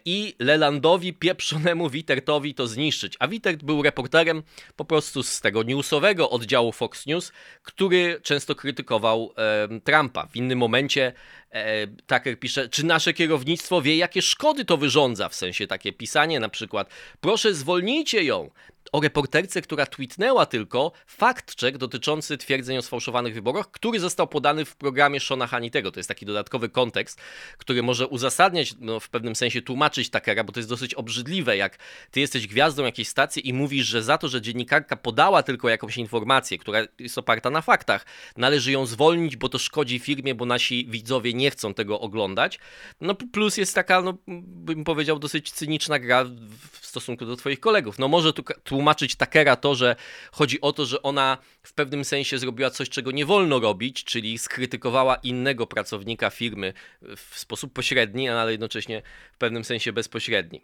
i 0.06 0.36
Lelandowi, 0.40 1.14
pieprzonemu 1.14 1.90
Wittertowi 1.90 2.56
to 2.56 2.68
zniszczyć. 2.68 3.16
A 3.20 3.28
Wittert 3.28 3.64
był 3.64 3.84
reporterem 3.84 4.44
po 4.76 4.86
prostu 4.86 5.24
z 5.24 5.42
tego 5.42 5.64
newsowego 5.64 6.30
oddziału 6.30 6.72
Fox 6.72 7.06
News, 7.06 7.32
który 7.64 8.20
często 8.24 8.56
krytykował 8.56 9.34
e, 9.38 9.80
Trumpa. 9.80 10.28
W 10.28 10.36
innym 10.36 10.60
momencie 10.60 11.14
e, 11.52 11.88
Tucker 11.88 12.40
pisze, 12.40 12.70
czy 12.70 12.86
nasze 12.86 13.14
kierownictwo 13.14 13.82
wie, 13.82 13.98
jakie 13.98 14.22
szkody 14.22 14.66
to 14.66 14.78
wyrządza, 14.78 15.30
w 15.30 15.36
sensie 15.36 15.68
takie 15.68 15.94
pisanie 15.94 16.40
na 16.40 16.50
przykład, 16.50 16.90
proszę 17.22 17.54
zwolnijcie 17.54 18.24
ją, 18.24 18.50
o 18.92 19.02
reporterce, 19.02 19.62
która 19.62 19.86
tweetnęła 19.86 20.46
tylko 20.46 20.92
fakt 21.08 21.62
check 21.62 21.78
dotyczący 21.78 22.38
twierdzeń 22.38 22.78
o 22.78 22.82
sfałszowanych 22.82 23.34
wyborach, 23.34 23.72
który 23.72 24.00
został 24.00 24.28
podany 24.28 24.66
w 24.66 24.76
programie 24.76 25.20
Shona 25.20 25.48
Hanitego. 25.48 25.92
To 25.92 26.00
jest 26.00 26.10
taki 26.10 26.26
dodatkowy 26.26 26.70
kontekst, 26.70 27.22
który 27.58 27.84
może 27.84 28.08
uzasadniać, 28.08 28.74
no, 28.80 29.00
w 29.00 29.10
pewnym 29.10 29.36
sensie 29.36 29.62
tłumaczyć 29.62 30.10
Takera, 30.10 30.44
bo 30.44 30.52
to 30.52 30.60
jest 30.60 30.70
dosyć 30.70 30.94
obrzydliwe, 30.94 31.58
jak 31.58 31.78
ty 32.12 32.20
jesteś 32.20 32.48
gwiazdą 32.48 32.84
jakiejś 32.84 33.08
stacji 33.08 33.50
i 33.50 33.54
mówisz, 33.54 33.86
że 33.86 34.04
za 34.04 34.18
to, 34.18 34.28
że 34.28 34.42
dziennikarka 34.42 34.96
podała 34.96 35.44
tylko 35.44 35.70
jakąś 35.70 35.98
informację, 35.98 36.58
która 36.58 36.80
jest 37.00 37.18
oparta 37.18 37.50
na 37.50 37.62
faktach, 37.62 38.06
należy 38.38 38.72
ją 38.72 38.86
zwolnić, 38.86 39.36
bo 39.36 39.50
to 39.50 39.58
szkodzi 39.58 40.00
firmie, 40.00 40.36
bo 40.36 40.46
nasi 40.46 40.86
widzowie 40.90 41.34
nie 41.34 41.52
chcą 41.52 41.74
tego 41.74 42.00
oglądać. 42.00 42.60
No 43.02 43.16
plus 43.16 43.58
jest 43.58 43.76
taka, 43.76 44.02
no 44.02 44.18
bym 44.28 44.84
powiedział, 44.84 45.20
dosyć 45.20 45.52
cyniczna 45.52 46.00
gra 46.00 46.26
w 46.72 46.86
stosunku 46.86 47.26
do 47.26 47.36
twoich 47.36 47.60
kolegów. 47.60 48.00
No 48.00 48.08
może 48.08 48.34
tu 48.34 48.44
tłumaczyć 48.64 48.85
Takera 49.16 49.56
to, 49.56 49.76
że 49.76 49.96
chodzi 50.32 50.62
o 50.62 50.74
to, 50.74 50.86
że 50.86 51.02
ona 51.02 51.38
w 51.64 51.74
pewnym 51.74 52.06
sensie 52.06 52.40
zrobiła 52.40 52.70
coś, 52.70 52.90
czego 52.90 53.12
nie 53.12 53.26
wolno 53.26 53.60
robić, 53.60 54.04
czyli 54.04 54.38
skrytykowała 54.38 55.16
innego 55.16 55.68
pracownika 55.68 56.30
firmy 56.30 56.74
w 57.02 57.40
sposób 57.40 57.74
pośredni, 57.74 58.30
ale 58.30 58.52
jednocześnie 58.52 59.02
w 59.34 59.38
pewnym 59.38 59.64
sensie 59.64 59.94
bezpośredni. 59.94 60.62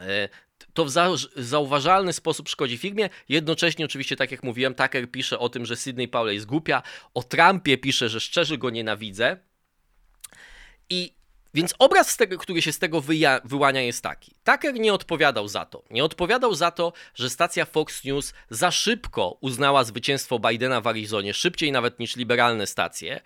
E, 0.00 0.28
to 0.74 0.84
w 0.84 0.90
zauważalny 1.36 2.12
sposób 2.12 2.48
szkodzi 2.48 2.78
firmie. 2.78 3.08
Jednocześnie, 3.28 3.84
oczywiście, 3.84 4.16
tak 4.16 4.30
jak 4.30 4.42
mówiłem, 4.42 4.74
Tucker 4.74 5.10
pisze 5.10 5.38
o 5.38 5.48
tym, 5.48 5.66
że 5.66 5.76
Sydney 5.76 6.08
Powell 6.08 6.34
jest 6.34 6.46
głupia. 6.46 6.82
O 7.14 7.22
Trumpie 7.22 7.78
pisze, 7.78 8.08
że 8.08 8.20
szczerze 8.20 8.58
go 8.58 8.70
nienawidzę. 8.70 9.36
I 10.90 11.15
więc 11.56 11.74
obraz, 11.78 12.16
który 12.38 12.62
się 12.62 12.72
z 12.72 12.78
tego 12.78 13.02
wyłania, 13.44 13.80
jest 13.80 14.02
taki. 14.02 14.34
Tucker 14.44 14.74
nie 14.74 14.94
odpowiadał 14.94 15.48
za 15.48 15.64
to. 15.64 15.82
Nie 15.90 16.04
odpowiadał 16.04 16.54
za 16.54 16.70
to, 16.70 16.92
że 17.14 17.30
stacja 17.30 17.64
Fox 17.64 18.04
News 18.04 18.32
za 18.50 18.70
szybko 18.70 19.38
uznała 19.40 19.84
zwycięstwo 19.84 20.38
Bidena 20.38 20.80
w 20.80 20.86
Arizonie, 20.86 21.34
szybciej 21.34 21.72
nawet 21.72 21.98
niż 21.98 22.16
liberalne 22.16 22.66
stacje, 22.66 23.20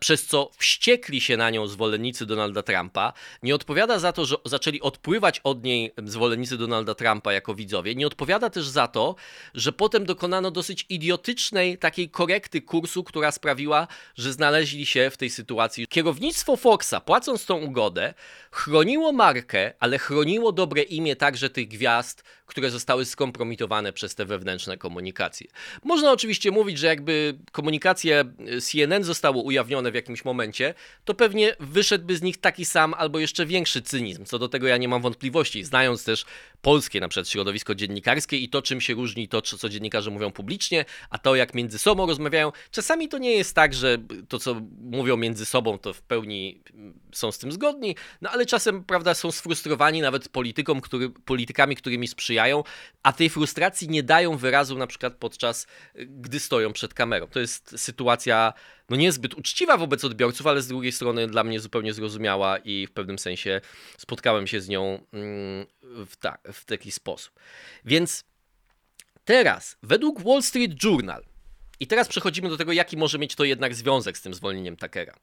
przez 0.00 0.26
co 0.26 0.50
wściekli 0.58 1.20
się 1.20 1.36
na 1.36 1.50
nią 1.50 1.66
zwolennicy 1.66 2.26
Donalda 2.26 2.62
Trumpa. 2.62 3.12
Nie 3.42 3.54
odpowiada 3.54 3.98
za 3.98 4.12
to, 4.12 4.24
że 4.24 4.36
zaczęli 4.44 4.80
odpływać 4.80 5.40
od 5.44 5.64
niej 5.64 5.92
zwolennicy 6.04 6.58
Donalda 6.58 6.94
Trumpa 6.94 7.32
jako 7.32 7.54
widzowie. 7.54 7.94
Nie 7.94 8.06
odpowiada 8.06 8.50
też 8.50 8.68
za 8.68 8.88
to, 8.88 9.14
że 9.54 9.72
potem 9.72 10.04
dokonano 10.04 10.50
dosyć 10.50 10.86
idiotycznej 10.88 11.78
takiej 11.78 12.10
korekty 12.10 12.62
kursu, 12.62 13.04
która 13.04 13.32
sprawiła, 13.32 13.86
że 14.14 14.32
znaleźli 14.32 14.86
się 14.86 15.10
w 15.10 15.16
tej 15.16 15.30
sytuacji. 15.30 15.86
Kierownictwo 15.86 16.56
Foxa, 16.56 17.00
płacąc 17.04 17.46
tą 17.46 17.56
ugodę, 17.56 18.14
chroniło 18.50 19.12
markę, 19.12 19.72
ale 19.80 19.98
chroniło 19.98 20.52
dobre 20.52 20.82
imię 20.82 21.16
także 21.16 21.50
tych 21.50 21.68
gwiazd, 21.68 22.24
które 22.50 22.70
zostały 22.70 23.04
skompromitowane 23.04 23.92
przez 23.92 24.14
te 24.14 24.24
wewnętrzne 24.24 24.76
komunikacje. 24.76 25.46
Można 25.84 26.12
oczywiście 26.12 26.50
mówić, 26.50 26.78
że 26.78 26.86
jakby 26.86 27.38
komunikacje 27.52 28.24
CNN 28.62 29.04
zostały 29.04 29.38
ujawnione 29.38 29.90
w 29.92 29.94
jakimś 29.94 30.24
momencie, 30.24 30.74
to 31.04 31.14
pewnie 31.14 31.56
wyszedłby 31.60 32.16
z 32.16 32.22
nich 32.22 32.36
taki 32.36 32.64
sam 32.64 32.94
albo 32.94 33.18
jeszcze 33.18 33.46
większy 33.46 33.82
cynizm. 33.82 34.24
Co 34.24 34.38
do 34.38 34.48
tego 34.48 34.66
ja 34.66 34.76
nie 34.76 34.88
mam 34.88 35.02
wątpliwości, 35.02 35.64
znając 35.64 36.04
też 36.04 36.24
polskie 36.62 37.00
na 37.00 37.08
przykład 37.08 37.28
środowisko 37.28 37.74
dziennikarskie 37.74 38.36
i 38.36 38.48
to, 38.48 38.62
czym 38.62 38.80
się 38.80 38.94
różni 38.94 39.28
to, 39.28 39.42
co 39.42 39.68
dziennikarze 39.68 40.10
mówią 40.10 40.30
publicznie, 40.30 40.84
a 41.10 41.18
to, 41.18 41.34
jak 41.34 41.54
między 41.54 41.78
sobą 41.78 42.06
rozmawiają. 42.06 42.52
Czasami 42.70 43.08
to 43.08 43.18
nie 43.18 43.32
jest 43.32 43.54
tak, 43.54 43.74
że 43.74 43.98
to, 44.28 44.38
co 44.38 44.60
mówią 44.80 45.16
między 45.16 45.46
sobą, 45.46 45.78
to 45.78 45.94
w 45.94 46.02
pełni 46.02 46.62
są 47.12 47.32
z 47.32 47.38
tym 47.38 47.52
zgodni, 47.52 47.96
no 48.20 48.30
ale 48.30 48.46
czasem, 48.46 48.84
prawda, 48.84 49.14
są 49.14 49.32
sfrustrowani 49.32 50.00
nawet 50.00 50.28
polityką, 50.28 50.80
który, 50.80 51.10
politykami, 51.10 51.76
którymi 51.76 52.08
sprzyjają, 52.08 52.39
a 53.02 53.12
tej 53.12 53.30
frustracji 53.30 53.88
nie 53.88 54.02
dają 54.02 54.36
wyrazu 54.36 54.78
na 54.78 54.86
przykład 54.86 55.14
podczas, 55.14 55.66
gdy 55.94 56.40
stoją 56.40 56.72
przed 56.72 56.94
kamerą. 56.94 57.26
To 57.26 57.40
jest 57.40 57.80
sytuacja 57.80 58.52
no 58.90 58.96
niezbyt 58.96 59.34
uczciwa 59.34 59.76
wobec 59.76 60.04
odbiorców, 60.04 60.46
ale 60.46 60.62
z 60.62 60.68
drugiej 60.68 60.92
strony 60.92 61.26
dla 61.26 61.44
mnie 61.44 61.60
zupełnie 61.60 61.92
zrozumiała 61.92 62.58
i 62.58 62.86
w 62.86 62.90
pewnym 62.90 63.18
sensie 63.18 63.60
spotkałem 63.98 64.46
się 64.46 64.60
z 64.60 64.68
nią 64.68 65.06
mm, 65.12 65.66
w, 65.82 66.16
ta, 66.16 66.38
w 66.52 66.64
taki 66.64 66.90
sposób. 66.90 67.32
Więc 67.84 68.24
teraz, 69.24 69.76
według 69.82 70.22
Wall 70.22 70.42
Street 70.42 70.84
Journal, 70.84 71.24
i 71.80 71.86
teraz 71.86 72.08
przechodzimy 72.08 72.48
do 72.48 72.56
tego, 72.56 72.72
jaki 72.72 72.96
może 72.96 73.18
mieć 73.18 73.34
to 73.34 73.44
jednak 73.44 73.74
związek 73.74 74.18
z 74.18 74.22
tym 74.22 74.34
zwolnieniem 74.34 74.76
Takera. 74.76 75.14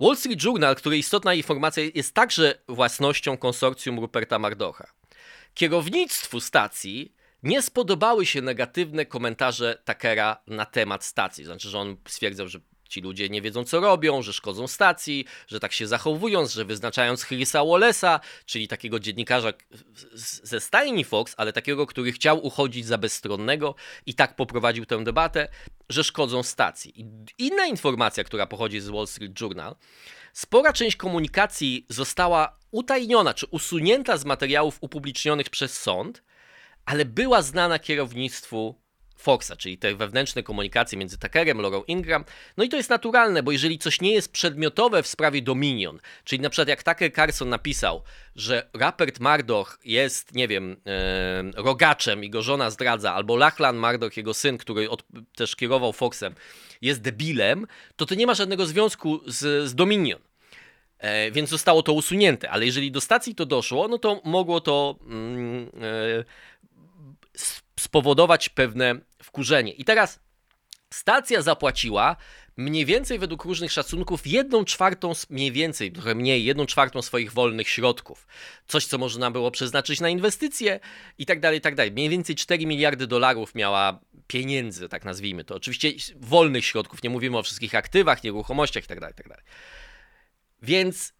Wall 0.00 0.16
Street 0.16 0.44
Journal, 0.44 0.76
której 0.76 0.98
istotna 0.98 1.34
informacja 1.34 1.82
jest 1.94 2.14
także 2.14 2.54
własnością 2.68 3.36
konsorcjum 3.36 3.98
Ruperta 3.98 4.38
Mardocha. 4.38 5.01
Kierownictwu 5.54 6.40
stacji 6.40 7.14
nie 7.42 7.62
spodobały 7.62 8.26
się 8.26 8.42
negatywne 8.42 9.06
komentarze 9.06 9.82
Takera 9.84 10.42
na 10.46 10.66
temat 10.66 11.04
stacji. 11.04 11.44
Znaczy, 11.44 11.68
że 11.68 11.78
on 11.78 11.96
stwierdzał, 12.08 12.48
że 12.48 12.60
ci 12.92 13.00
ludzie 13.00 13.28
nie 13.28 13.42
wiedzą, 13.42 13.64
co 13.64 13.80
robią, 13.80 14.22
że 14.22 14.32
szkodzą 14.32 14.68
stacji, 14.68 15.24
że 15.48 15.60
tak 15.60 15.72
się 15.72 15.86
zachowują, 15.86 16.46
że 16.46 16.64
wyznaczając 16.64 17.26
Chrisa 17.26 17.60
Wallace'a, 17.60 18.20
czyli 18.46 18.68
takiego 18.68 19.00
dziennikarza 19.00 19.52
ze 20.42 20.60
stajni 20.60 21.04
Fox, 21.04 21.34
ale 21.36 21.52
takiego, 21.52 21.86
który 21.86 22.12
chciał 22.12 22.46
uchodzić 22.46 22.86
za 22.86 22.98
bezstronnego 22.98 23.74
i 24.06 24.14
tak 24.14 24.36
poprowadził 24.36 24.86
tę 24.86 25.04
debatę, 25.04 25.48
że 25.92 26.04
szkodzą 26.04 26.42
stacji. 26.42 27.06
Inna 27.38 27.66
informacja, 27.66 28.24
która 28.24 28.46
pochodzi 28.46 28.80
z 28.80 28.88
Wall 28.88 29.06
Street 29.06 29.40
Journal, 29.40 29.76
spora 30.32 30.72
część 30.72 30.96
komunikacji 30.96 31.86
została 31.88 32.58
utajniona 32.70 33.34
czy 33.34 33.46
usunięta 33.46 34.16
z 34.16 34.24
materiałów 34.24 34.78
upublicznionych 34.80 35.50
przez 35.50 35.78
sąd, 35.78 36.22
ale 36.84 37.04
była 37.04 37.42
znana 37.42 37.78
kierownictwu 37.78 38.81
Foxa, 39.16 39.56
czyli 39.58 39.78
te 39.78 39.94
wewnętrzne 39.94 40.42
komunikacje 40.42 40.98
między 40.98 41.18
Tuckerem, 41.18 41.60
Laurą 41.60 41.82
Ingram. 41.86 42.24
No 42.56 42.64
i 42.64 42.68
to 42.68 42.76
jest 42.76 42.90
naturalne, 42.90 43.42
bo 43.42 43.52
jeżeli 43.52 43.78
coś 43.78 44.00
nie 44.00 44.12
jest 44.12 44.32
przedmiotowe 44.32 45.02
w 45.02 45.06
sprawie 45.06 45.42
Dominion, 45.42 46.00
czyli 46.24 46.42
na 46.42 46.50
przykład 46.50 46.68
jak 46.68 46.82
Tucker 46.82 47.12
Carlson 47.12 47.48
napisał, 47.48 48.02
że 48.36 48.68
Rupert 48.72 49.20
Murdoch 49.20 49.78
jest, 49.84 50.34
nie 50.34 50.48
wiem, 50.48 50.76
e, 50.86 51.62
rogaczem 51.62 52.24
i 52.24 52.30
go 52.30 52.42
żona 52.42 52.70
zdradza, 52.70 53.14
albo 53.14 53.36
Lachlan 53.36 53.76
Murdoch, 53.78 54.16
jego 54.16 54.34
syn, 54.34 54.58
który 54.58 54.90
od, 54.90 55.04
też 55.36 55.56
kierował 55.56 55.92
Foxem, 55.92 56.34
jest 56.82 57.00
debilem, 57.00 57.66
to 57.96 58.06
to 58.06 58.14
nie 58.14 58.26
ma 58.26 58.34
żadnego 58.34 58.66
związku 58.66 59.20
z, 59.26 59.68
z 59.68 59.74
Dominion. 59.74 60.20
E, 61.02 61.30
więc 61.30 61.50
zostało 61.50 61.82
to 61.82 61.92
usunięte, 61.92 62.50
ale 62.50 62.66
jeżeli 62.66 62.90
do 62.90 63.00
stacji 63.00 63.34
to 63.34 63.46
doszło, 63.46 63.88
no 63.88 63.98
to 63.98 64.20
mogło 64.24 64.60
to 64.60 64.96
mm, 65.06 65.70
e, 65.82 66.24
spowodować 67.82 68.48
pewne 68.48 68.94
wkurzenie. 69.22 69.72
I 69.72 69.84
teraz 69.84 70.20
stacja 70.92 71.42
zapłaciła 71.42 72.16
mniej 72.56 72.86
więcej 72.86 73.18
według 73.18 73.44
różnych 73.44 73.72
szacunków 73.72 74.26
jedną 74.26 74.64
czwartą, 74.64 75.12
mniej 75.30 75.52
więcej, 75.52 75.92
trochę 75.92 76.14
mniej, 76.14 76.44
jedną 76.44 76.66
czwartą 76.66 77.02
swoich 77.02 77.32
wolnych 77.32 77.68
środków. 77.68 78.26
Coś, 78.66 78.86
co 78.86 78.98
można 78.98 79.30
było 79.30 79.50
przeznaczyć 79.50 80.00
na 80.00 80.08
inwestycje 80.08 80.80
i 81.18 81.26
tak 81.26 81.40
dalej, 81.40 81.58
i 81.58 81.60
tak 81.60 81.74
dalej. 81.74 81.92
Mniej 81.92 82.08
więcej 82.08 82.36
4 82.36 82.66
miliardy 82.66 83.06
dolarów 83.06 83.54
miała 83.54 84.00
pieniędzy, 84.26 84.88
tak 84.88 85.04
nazwijmy 85.04 85.44
to. 85.44 85.54
Oczywiście 85.54 85.92
wolnych 86.16 86.64
środków, 86.64 87.02
nie 87.02 87.10
mówimy 87.10 87.38
o 87.38 87.42
wszystkich 87.42 87.74
aktywach, 87.74 88.24
nieruchomościach 88.24 88.84
i 88.84 88.86
tak 88.86 89.00
dalej, 89.00 89.12
i 89.12 89.16
tak 89.16 89.28
dalej. 89.28 89.44
Więc 90.62 91.12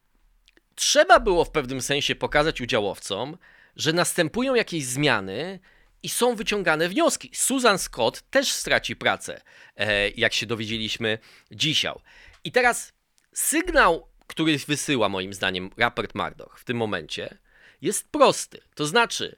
trzeba 0.74 1.20
było 1.20 1.44
w 1.44 1.50
pewnym 1.50 1.82
sensie 1.82 2.14
pokazać 2.14 2.60
udziałowcom, 2.60 3.38
że 3.76 3.92
następują 3.92 4.54
jakieś 4.54 4.84
zmiany, 4.84 5.60
i 6.02 6.08
są 6.08 6.34
wyciągane 6.34 6.88
wnioski. 6.88 7.30
Susan 7.34 7.78
Scott 7.78 8.22
też 8.30 8.52
straci 8.52 8.96
pracę, 8.96 9.40
e, 9.76 10.10
jak 10.10 10.32
się 10.32 10.46
dowiedzieliśmy 10.46 11.18
dzisiaj. 11.50 11.94
I 12.44 12.52
teraz 12.52 12.92
sygnał, 13.32 14.08
który 14.26 14.58
wysyła 14.58 15.08
moim 15.08 15.34
zdaniem 15.34 15.70
raport 15.76 16.14
Murdoch 16.14 16.58
w 16.58 16.64
tym 16.64 16.76
momencie, 16.76 17.38
jest 17.82 18.08
prosty. 18.10 18.60
To 18.74 18.86
znaczy, 18.86 19.36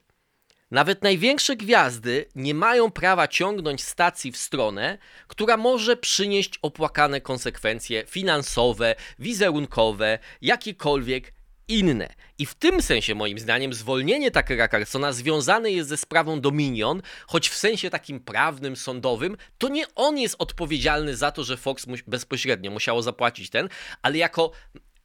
nawet 0.71 1.02
największe 1.02 1.56
gwiazdy 1.56 2.28
nie 2.35 2.54
mają 2.54 2.90
prawa 2.90 3.28
ciągnąć 3.28 3.83
stacji 3.85 4.33
w 4.33 4.37
stronę, 4.37 4.99
która 5.28 5.56
może 5.56 5.97
przynieść 5.97 6.59
opłakane 6.62 7.21
konsekwencje 7.21 8.04
finansowe, 8.06 8.94
wizerunkowe, 9.18 10.18
jakiekolwiek 10.42 11.33
inne. 11.68 12.09
I 12.38 12.47
w 12.47 12.54
tym 12.54 12.83
sensie, 12.83 13.14
moim 13.14 13.38
zdaniem, 13.38 13.75
zwolnienie 13.75 14.30
Tuckera 14.30 14.68
Carlsona 14.68 15.12
związane 15.12 15.71
jest 15.71 15.88
ze 15.88 15.97
sprawą 15.97 16.40
Dominion, 16.40 17.02
choć 17.26 17.49
w 17.49 17.56
sensie 17.56 17.90
takim 17.90 18.21
prawnym, 18.21 18.76
sądowym, 18.76 19.37
to 19.59 19.68
nie 19.68 19.94
on 19.94 20.18
jest 20.18 20.37
odpowiedzialny 20.38 21.16
za 21.16 21.30
to, 21.30 21.44
że 21.44 21.56
Fox 21.56 21.87
mu 21.87 21.97
bezpośrednio 22.06 22.71
musiało 22.71 23.02
zapłacić 23.02 23.50
ten, 23.50 23.68
ale 24.02 24.18
jako 24.18 24.50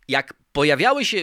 jak 0.08 0.34
pojawiały 0.51 1.06
się, 1.06 1.18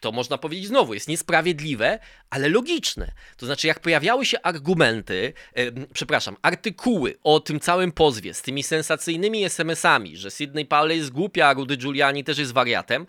to 0.00 0.12
można 0.12 0.38
powiedzieć 0.38 0.66
znowu, 0.66 0.94
jest 0.94 1.08
niesprawiedliwe, 1.08 1.98
ale 2.30 2.48
logiczne. 2.48 3.12
To 3.36 3.46
znaczy, 3.46 3.66
jak 3.66 3.80
pojawiały 3.80 4.26
się 4.26 4.42
argumenty, 4.42 5.32
e, 5.54 5.62
przepraszam, 5.94 6.36
artykuły 6.42 7.14
o 7.24 7.40
tym 7.40 7.60
całym 7.60 7.92
pozwie 7.92 8.34
z 8.34 8.42
tymi 8.42 8.62
sensacyjnymi 8.62 9.44
SMS-ami, 9.44 10.16
że 10.16 10.30
Sidney 10.30 10.66
Powell 10.66 10.96
jest 10.96 11.10
głupia, 11.10 11.46
a 11.46 11.54
Rudy 11.54 11.76
Giuliani 11.76 12.24
też 12.24 12.38
jest 12.38 12.52
wariatem, 12.52 13.06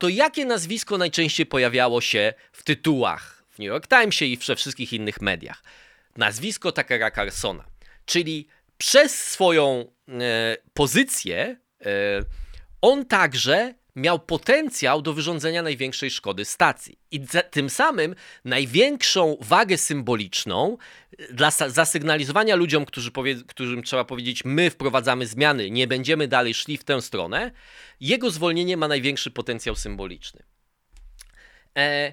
to 0.00 0.08
jakie 0.08 0.44
nazwisko 0.44 0.98
najczęściej 0.98 1.46
pojawiało 1.46 2.00
się 2.00 2.34
w 2.52 2.62
tytułach 2.62 3.44
w 3.50 3.58
New 3.58 3.66
York 3.66 3.86
Timesie 3.86 4.24
i 4.24 4.36
we 4.36 4.56
wszystkich 4.56 4.92
innych 4.92 5.20
mediach? 5.20 5.62
Nazwisko 6.16 6.72
Tuckera 6.72 7.10
Carlsona. 7.10 7.64
Czyli 8.06 8.48
przez 8.78 9.24
swoją 9.24 9.92
e, 10.08 10.56
pozycję 10.74 11.56
e, 11.80 11.86
on 12.80 13.04
także 13.06 13.74
miał 13.96 14.18
potencjał 14.18 15.02
do 15.02 15.12
wyrządzenia 15.12 15.62
największej 15.62 16.10
szkody 16.10 16.44
stacji. 16.44 16.98
I 17.10 17.20
tym 17.50 17.70
samym 17.70 18.14
największą 18.44 19.36
wagę 19.40 19.78
symboliczną 19.78 20.76
e, 21.18 21.34
dla 21.34 21.50
zasygnalizowania 21.50 22.56
ludziom, 22.56 22.84
którzy 22.84 23.10
którym 23.46 23.82
trzeba 23.82 24.04
powiedzieć, 24.04 24.44
my 24.44 24.70
wprowadzamy 24.70 25.26
zmiany, 25.26 25.70
nie 25.70 25.86
będziemy 25.86 26.28
dalej 26.28 26.54
szli 26.54 26.76
w 26.76 26.84
tę 26.84 27.02
stronę, 27.02 27.50
jego 28.00 28.30
zwolnienie 28.30 28.76
ma 28.76 28.88
największy 28.88 29.30
potencjał 29.30 29.74
symboliczny. 29.74 30.42
E, 31.78 32.12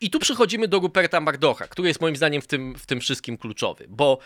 i 0.00 0.10
tu 0.10 0.18
przechodzimy 0.18 0.68
do 0.68 0.78
Ruperta 0.78 1.20
Mardocha, 1.20 1.66
który 1.66 1.88
jest 1.88 2.00
moim 2.00 2.16
zdaniem 2.16 2.42
w 2.42 2.46
tym, 2.46 2.74
w 2.74 2.86
tym 2.86 3.00
wszystkim 3.00 3.38
kluczowy, 3.38 3.86
bo 3.88 4.18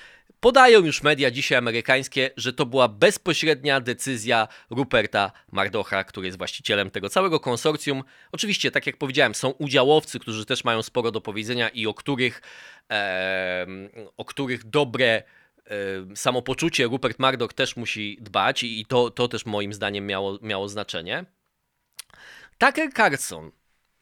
podają 0.45 0.85
już 0.85 1.03
media 1.03 1.31
dzisiaj 1.31 1.59
amerykańskie, 1.59 2.31
że 2.37 2.53
to 2.53 2.67
była 2.67 2.89
bezpośrednia 2.89 3.81
decyzja 3.81 4.49
Ruperta 4.71 5.33
Mardocha, 5.53 6.05
który 6.05 6.27
jest 6.27 6.39
właścicielem 6.39 6.91
tego 6.91 7.09
całego 7.09 7.41
konsorcjum. 7.41 8.05
Oczywiście, 8.33 8.71
tak 8.71 8.87
jak 8.87 8.97
powiedziałem, 8.97 9.35
są 9.35 9.51
udziałowcy, 9.51 10.19
którzy 10.19 10.47
też 10.47 10.65
mają 10.65 10.83
sporo 10.83 11.11
do 11.11 11.21
powiedzenia 11.21 11.69
i 11.69 11.87
o 11.87 11.95
których, 11.95 12.43
e, 12.91 13.67
o 14.17 14.25
których 14.25 14.65
dobre 14.65 15.07
e, 15.13 15.23
samopoczucie 16.17 16.85
Rupert 16.85 17.19
Murdoch 17.19 17.53
też 17.53 17.77
musi 17.77 18.19
dbać 18.21 18.63
i 18.63 18.87
to, 18.89 19.11
to 19.11 19.29
też 19.29 19.47
moim 19.47 19.73
zdaniem 19.73 20.07
miało, 20.07 20.39
miało 20.43 20.69
znaczenie. 20.69 21.25
Tucker 22.59 22.93
Carlson, 22.93 23.51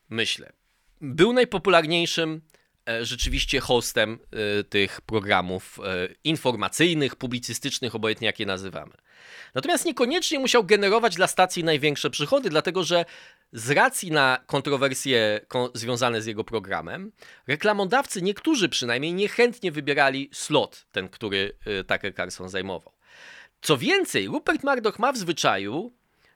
myślę, 0.09 0.52
był 1.00 1.33
najpopularniejszym 1.33 2.40
rzeczywiście 3.03 3.61
hostem 3.61 4.18
e, 4.59 4.64
tych 4.64 5.01
programów 5.01 5.79
e, 5.85 6.09
informacyjnych, 6.25 7.16
publicystycznych, 7.16 7.95
obojętnie 7.95 8.27
jak 8.27 8.40
je 8.40 8.47
nazywamy. 8.47 8.92
Natomiast 9.55 9.85
niekoniecznie 9.85 10.38
musiał 10.38 10.64
generować 10.64 11.16
dla 11.16 11.27
stacji 11.27 11.64
największe 11.64 12.11
przychody, 12.11 12.51
dlatego 12.51 12.85
że 12.85 13.05
z 13.53 13.71
racji 13.71 14.11
na 14.11 14.38
kontrowersje 14.47 15.40
związane 15.75 16.23
z 16.23 16.27
jego 16.27 16.45
programem, 16.45 17.12
reklamodawcy, 17.47 18.23
niektórzy 18.23 18.68
przynajmniej, 18.68 19.14
niechętnie 19.14 19.73
wybierali 19.73 20.31
slot, 20.33 20.87
ten, 20.92 21.09
który 21.09 21.57
Tucker 21.88 22.14
Carlson 22.14 22.49
zajmował. 22.49 22.92
Co 23.62 23.79
więcej, 23.79 24.27
Rupert 24.27 24.64
Murdoch 24.64 24.99
ma 24.99 25.12
w 25.12 25.16
zwyczaju 25.16 25.92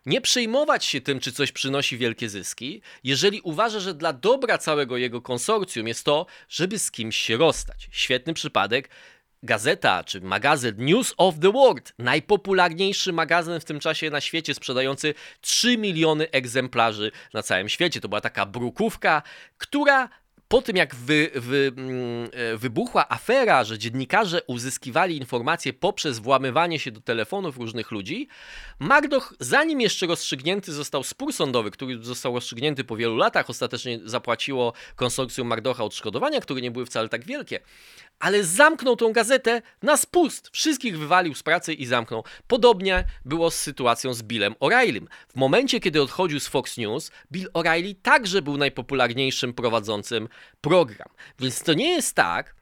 nie 0.07 0.21
przejmować 0.21 0.85
się 0.85 1.01
tym, 1.01 1.21
czy 1.21 1.33
coś 1.33 1.53
przynosi 1.53 1.99
wielkie 1.99 2.29
zyski, 2.29 2.83
jeżeli 3.05 3.41
uważa, 3.41 3.81
że 3.81 3.95
dla 3.95 4.13
dobra 4.13 4.59
całego 4.59 4.97
jego 4.97 5.23
konsorcjum 5.23 5.89
jest 5.89 6.05
to, 6.05 6.27
żeby 6.49 6.79
z 6.79 6.91
kimś 6.91 7.17
się 7.17 7.37
rozstać. 7.37 7.89
Świetny 7.91 8.35
przypadek. 8.35 8.91
Gazeta 9.43 10.05
czy 10.05 10.21
magazyn 10.21 10.75
News 10.79 11.15
of 11.17 11.35
the 11.39 11.53
World, 11.53 11.93
najpopularniejszy 11.99 13.13
magazyn 13.13 13.61
w 13.61 13.65
tym 13.65 13.81
czasie 13.81 14.11
na 14.11 14.21
świecie, 14.21 14.55
sprzedający 14.55 15.15
3 15.41 15.79
miliony 15.79 16.31
egzemplarzy 16.31 17.11
na 17.35 17.43
całym 17.43 17.69
świecie. 17.69 18.01
To 18.01 18.09
była 18.09 18.21
taka 18.21 18.47
brukówka, 18.47 19.23
która 19.59 20.09
po 20.49 20.63
tym 20.63 20.77
jak 20.77 20.95
wy, 20.95 21.31
wy, 21.35 21.73
mm, 21.77 22.31
e, 22.33 22.57
wybuchła 22.57 23.09
afera, 23.09 23.65
że 23.65 23.79
dziennikarze 23.79 24.43
uzyskiwali 24.47 25.17
informacje 25.17 25.73
poprzez 25.73 26.19
włamywanie 26.19 26.79
się 26.79 26.91
do 26.91 27.01
telefonów 27.01 27.57
różnych 27.57 27.91
ludzi, 27.91 28.29
Magdoch, 28.79 29.35
zanim 29.41 29.81
jeszcze 29.81 30.07
rozstrzygnięty 30.07 30.73
został 30.73 31.03
spór 31.03 31.33
sądowy, 31.33 31.71
który 31.71 32.05
został 32.05 32.35
rozstrzygnięty 32.35 32.85
po 32.85 32.97
wielu 32.97 33.17
latach, 33.17 33.51
ostatecznie 33.51 34.01
zapłaciło 34.05 34.73
konsorcjum 34.97 35.49
Magdocha 35.49 35.85
odszkodowania, 35.85 36.41
które 36.41 36.61
nie 36.61 36.71
były 36.71 36.87
wcale 36.87 37.09
tak 37.09 37.25
wielkie, 37.25 37.61
ale 38.19 38.45
zamknął 38.45 38.97
tą 38.97 39.13
gazetę 39.13 39.63
na 39.83 39.97
spust. 39.97 40.51
Wszystkich 40.53 40.99
wywalił 40.99 41.35
z 41.35 41.43
pracy 41.43 41.75
i 41.75 41.87
zamknął. 41.87 42.25
Podobnie 42.47 43.05
było 43.25 43.51
z 43.51 43.59
sytuacją 43.59 44.15
z 44.15 44.23
Billem 44.23 44.55
O'Reillym. 44.55 45.07
W 45.29 45.37
momencie, 45.37 45.81
kiedy 45.81 46.03
odchodził 46.03 46.41
z 46.41 46.49
Fox 46.49 46.77
News, 46.77 47.11
Bill 47.33 47.49
O'Reilly 47.55 47.95
także 48.03 48.43
był 48.43 48.57
najpopularniejszym 48.57 49.53
prowadzącym 49.53 50.29
program. 50.61 51.09
Więc 51.39 51.63
to 51.63 51.75
nie 51.75 51.91
jest 51.91 52.15
tak, 52.15 52.55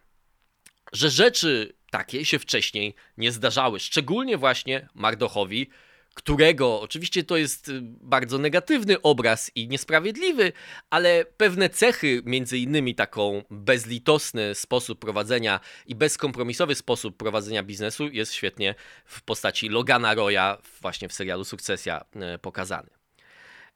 że 0.93 1.11
rzeczy 1.11 1.75
takie 1.91 2.25
się 2.25 2.39
wcześniej 2.39 2.95
nie 3.17 3.33
zdarzały. 3.33 3.81
Szczególnie 3.81 4.39
właśnie 4.39 4.89
Mardochowi 4.95 5.71
którego 6.15 6.81
oczywiście 6.81 7.25
to 7.25 7.37
jest 7.37 7.69
y, 7.69 7.81
bardzo 7.83 8.39
negatywny 8.39 9.03
obraz 9.03 9.51
i 9.55 9.69
niesprawiedliwy, 9.69 10.53
ale 10.91 11.25
pewne 11.25 11.69
cechy, 11.69 12.23
między 12.25 12.59
innymi 12.59 12.95
taką 12.95 13.43
bezlitosny 13.51 14.55
sposób 14.55 14.99
prowadzenia 14.99 15.61
i 15.87 15.95
bezkompromisowy 15.95 16.75
sposób 16.75 17.17
prowadzenia 17.17 17.63
biznesu 17.63 18.09
jest 18.09 18.33
świetnie 18.33 18.75
w 19.05 19.23
postaci 19.23 19.69
Logana 19.69 20.15
Roya 20.15 20.59
właśnie 20.81 21.09
w 21.09 21.13
serialu 21.13 21.45
Sukcesja 21.45 22.05
y, 22.35 22.39
pokazany. 22.39 22.91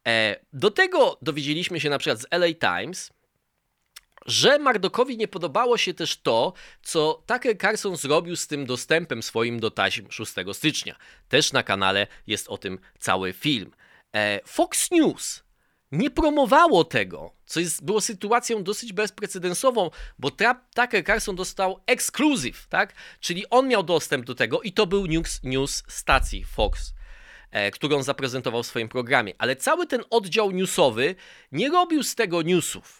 E, 0.07 0.39
do 0.53 0.71
tego 0.71 1.17
dowiedzieliśmy 1.21 1.79
się 1.79 1.89
na 1.89 1.97
przykład 1.97 2.21
z 2.21 2.25
LA 2.31 2.47
Times, 2.53 3.13
że 4.25 4.59
Mardokowi 4.59 5.17
nie 5.17 5.27
podobało 5.27 5.77
się 5.77 5.93
też 5.93 6.17
to, 6.17 6.53
co 6.83 7.23
Tucker 7.27 7.57
Carlson 7.57 7.97
zrobił 7.97 8.35
z 8.35 8.47
tym 8.47 8.65
dostępem 8.65 9.23
swoim 9.23 9.59
do 9.59 9.71
taśm 9.71 10.11
6 10.11 10.33
stycznia. 10.53 10.95
Też 11.29 11.53
na 11.53 11.63
kanale 11.63 12.07
jest 12.27 12.47
o 12.47 12.57
tym 12.57 12.79
cały 12.99 13.33
film. 13.33 13.71
E, 14.15 14.39
Fox 14.45 14.91
News 14.91 15.43
nie 15.91 16.09
promowało 16.09 16.83
tego, 16.83 17.33
co 17.45 17.59
jest, 17.59 17.85
było 17.85 18.01
sytuacją 18.01 18.63
dosyć 18.63 18.93
bezprecedensową, 18.93 19.89
bo 20.19 20.31
Tucker 20.75 21.05
Carlson 21.05 21.35
dostał 21.35 21.79
ekskluzyw, 21.85 22.67
tak? 22.67 22.93
Czyli 23.19 23.49
on 23.49 23.67
miał 23.67 23.83
dostęp 23.83 24.25
do 24.25 24.35
tego 24.35 24.61
i 24.61 24.73
to 24.73 24.87
był 24.87 25.05
news, 25.05 25.39
news 25.43 25.83
stacji 25.87 26.45
Fox, 26.45 26.93
e, 27.51 27.71
którą 27.71 28.03
zaprezentował 28.03 28.63
w 28.63 28.67
swoim 28.67 28.89
programie. 28.89 29.33
Ale 29.37 29.55
cały 29.55 29.87
ten 29.87 30.03
oddział 30.09 30.51
newsowy 30.51 31.15
nie 31.51 31.69
robił 31.69 32.03
z 32.03 32.15
tego 32.15 32.41
newsów 32.41 32.98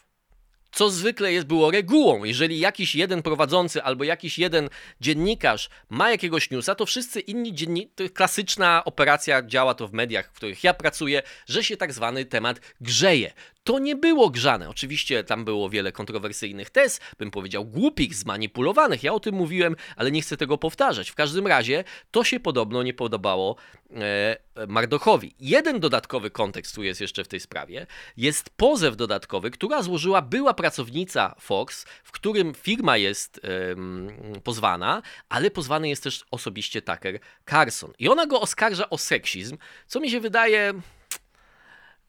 co 0.72 0.90
zwykle 0.90 1.32
jest, 1.32 1.46
było 1.46 1.70
regułą. 1.70 2.24
Jeżeli 2.24 2.58
jakiś 2.58 2.94
jeden 2.94 3.22
prowadzący 3.22 3.82
albo 3.82 4.04
jakiś 4.04 4.38
jeden 4.38 4.68
dziennikarz 5.00 5.68
ma 5.90 6.10
jakiegoś 6.10 6.50
newsa, 6.50 6.74
to 6.74 6.86
wszyscy 6.86 7.20
inni 7.20 7.54
dziennikarze, 7.54 8.10
klasyczna 8.10 8.84
operacja 8.84 9.42
działa 9.42 9.74
to 9.74 9.88
w 9.88 9.92
mediach, 9.92 10.28
w 10.28 10.32
których 10.32 10.64
ja 10.64 10.74
pracuję, 10.74 11.22
że 11.46 11.64
się 11.64 11.76
tak 11.76 11.92
zwany 11.92 12.24
temat 12.24 12.60
grzeje. 12.80 13.32
To 13.64 13.78
nie 13.78 13.96
było 13.96 14.30
grzane. 14.30 14.68
Oczywiście 14.68 15.24
tam 15.24 15.44
było 15.44 15.70
wiele 15.70 15.92
kontrowersyjnych 15.92 16.70
tez, 16.70 17.00
bym 17.18 17.30
powiedział 17.30 17.64
głupich, 17.64 18.14
zmanipulowanych. 18.14 19.02
Ja 19.02 19.12
o 19.12 19.20
tym 19.20 19.34
mówiłem, 19.34 19.76
ale 19.96 20.10
nie 20.10 20.22
chcę 20.22 20.36
tego 20.36 20.58
powtarzać. 20.58 21.10
W 21.10 21.14
każdym 21.14 21.46
razie 21.46 21.84
to 22.10 22.24
się 22.24 22.40
podobno 22.40 22.82
nie 22.82 22.94
podobało 22.94 23.56
e, 23.90 24.66
Mardochowi. 24.68 25.34
Jeden 25.40 25.80
dodatkowy 25.80 26.30
kontekst 26.30 26.74
tu 26.74 26.82
jest 26.82 27.00
jeszcze 27.00 27.24
w 27.24 27.28
tej 27.28 27.40
sprawie. 27.40 27.86
Jest 28.16 28.50
pozew 28.50 28.96
dodatkowy, 28.96 29.50
która 29.50 29.82
złożyła 29.82 30.22
była 30.22 30.54
pracownica 30.54 31.34
Fox, 31.40 31.84
w 32.04 32.12
którym 32.12 32.54
firma 32.54 32.96
jest 32.96 33.40
e, 33.44 34.40
pozwana, 34.40 35.02
ale 35.28 35.50
pozwany 35.50 35.88
jest 35.88 36.02
też 36.02 36.24
osobiście 36.30 36.82
Tucker 36.82 37.18
Carlson. 37.50 37.92
I 37.98 38.08
ona 38.08 38.26
go 38.26 38.40
oskarża 38.40 38.90
o 38.90 38.98
seksizm, 38.98 39.58
co 39.86 40.00
mi 40.00 40.10
się 40.10 40.20
wydaje... 40.20 40.72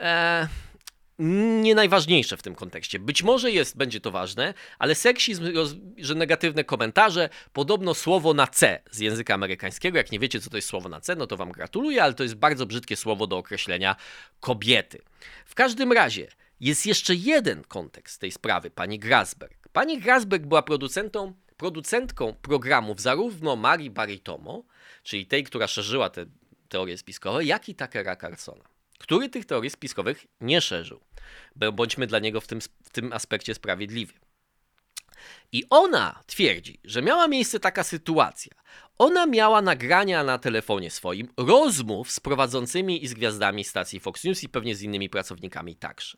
E, 0.02 0.48
nie 1.62 1.76
najważniejsze 1.76 2.38
w 2.38 2.42
tym 2.42 2.56
kontekście. 2.56 3.00
Być 3.00 3.24
może 3.24 3.52
jest, 3.52 3.78
będzie 3.78 4.02
to 4.02 4.12
ważne, 4.12 4.54
ale 4.80 4.96
seksizm, 4.96 5.44
że 5.98 6.16
negatywne 6.16 6.64
komentarze, 6.64 7.30
podobno 7.54 7.94
słowo 7.94 8.34
na 8.34 8.48
C 8.48 8.80
z 8.92 9.00
języka 9.00 9.34
amerykańskiego. 9.34 9.98
Jak 9.98 10.12
nie 10.12 10.20
wiecie, 10.20 10.40
co 10.40 10.50
to 10.50 10.58
jest 10.58 10.68
słowo 10.68 10.90
na 10.90 11.02
C, 11.02 11.16
no 11.16 11.28
to 11.28 11.38
wam 11.38 11.52
gratuluję, 11.52 12.04
ale 12.04 12.14
to 12.14 12.24
jest 12.24 12.36
bardzo 12.36 12.66
brzydkie 12.66 12.96
słowo 12.96 13.28
do 13.28 13.38
określenia 13.38 13.96
kobiety. 14.40 15.02
W 15.46 15.56
każdym 15.56 15.92
razie 15.92 16.28
jest 16.60 16.86
jeszcze 16.86 17.16
jeden 17.16 17.64
kontekst 17.64 18.22
tej 18.22 18.32
sprawy, 18.32 18.72
pani 18.72 19.00
Grasberg. 19.00 19.70
Pani 19.74 20.00
Grasberg 20.00 20.46
była 20.46 20.62
producentą, 20.62 21.34
producentką 21.58 22.34
programów 22.42 23.02
zarówno 23.02 23.56
Marii 23.56 23.90
Baritomo, 23.90 24.64
czyli 25.04 25.26
tej, 25.26 25.44
która 25.44 25.68
szerzyła 25.68 26.10
te 26.10 26.26
teorie 26.70 26.98
spiskowe, 26.98 27.46
jak 27.46 27.70
i 27.70 27.76
Takera 27.76 28.16
Carsona 28.16 28.81
który 29.02 29.30
tych 29.30 29.46
teorii 29.46 29.70
spiskowych 29.70 30.26
nie 30.42 30.62
szerzył. 30.62 31.02
Bądźmy 31.74 32.08
dla 32.08 32.20
niego 32.20 32.42
w 32.42 32.48
tym, 32.48 32.62
w 32.62 32.90
tym 32.92 33.14
aspekcie 33.14 33.54
sprawiedliwi. 33.56 34.14
I 35.52 35.64
ona 35.70 36.24
twierdzi, 36.28 36.80
że 36.84 37.02
miała 37.02 37.28
miejsce 37.28 37.60
taka 37.60 37.84
sytuacja. 37.84 38.52
Ona 39.02 39.26
miała 39.26 39.62
nagrania 39.62 40.24
na 40.24 40.38
telefonie 40.38 40.92
swoim 40.92 41.28
rozmów 41.38 42.12
z 42.12 42.20
prowadzącymi 42.20 43.04
i 43.04 43.08
z 43.08 43.14
gwiazdami 43.14 43.64
stacji 43.64 44.00
Fox 44.00 44.24
News 44.24 44.44
i 44.44 44.50
pewnie 44.50 44.76
z 44.76 44.82
innymi 44.82 45.10
pracownikami 45.10 45.76
także. 45.76 46.18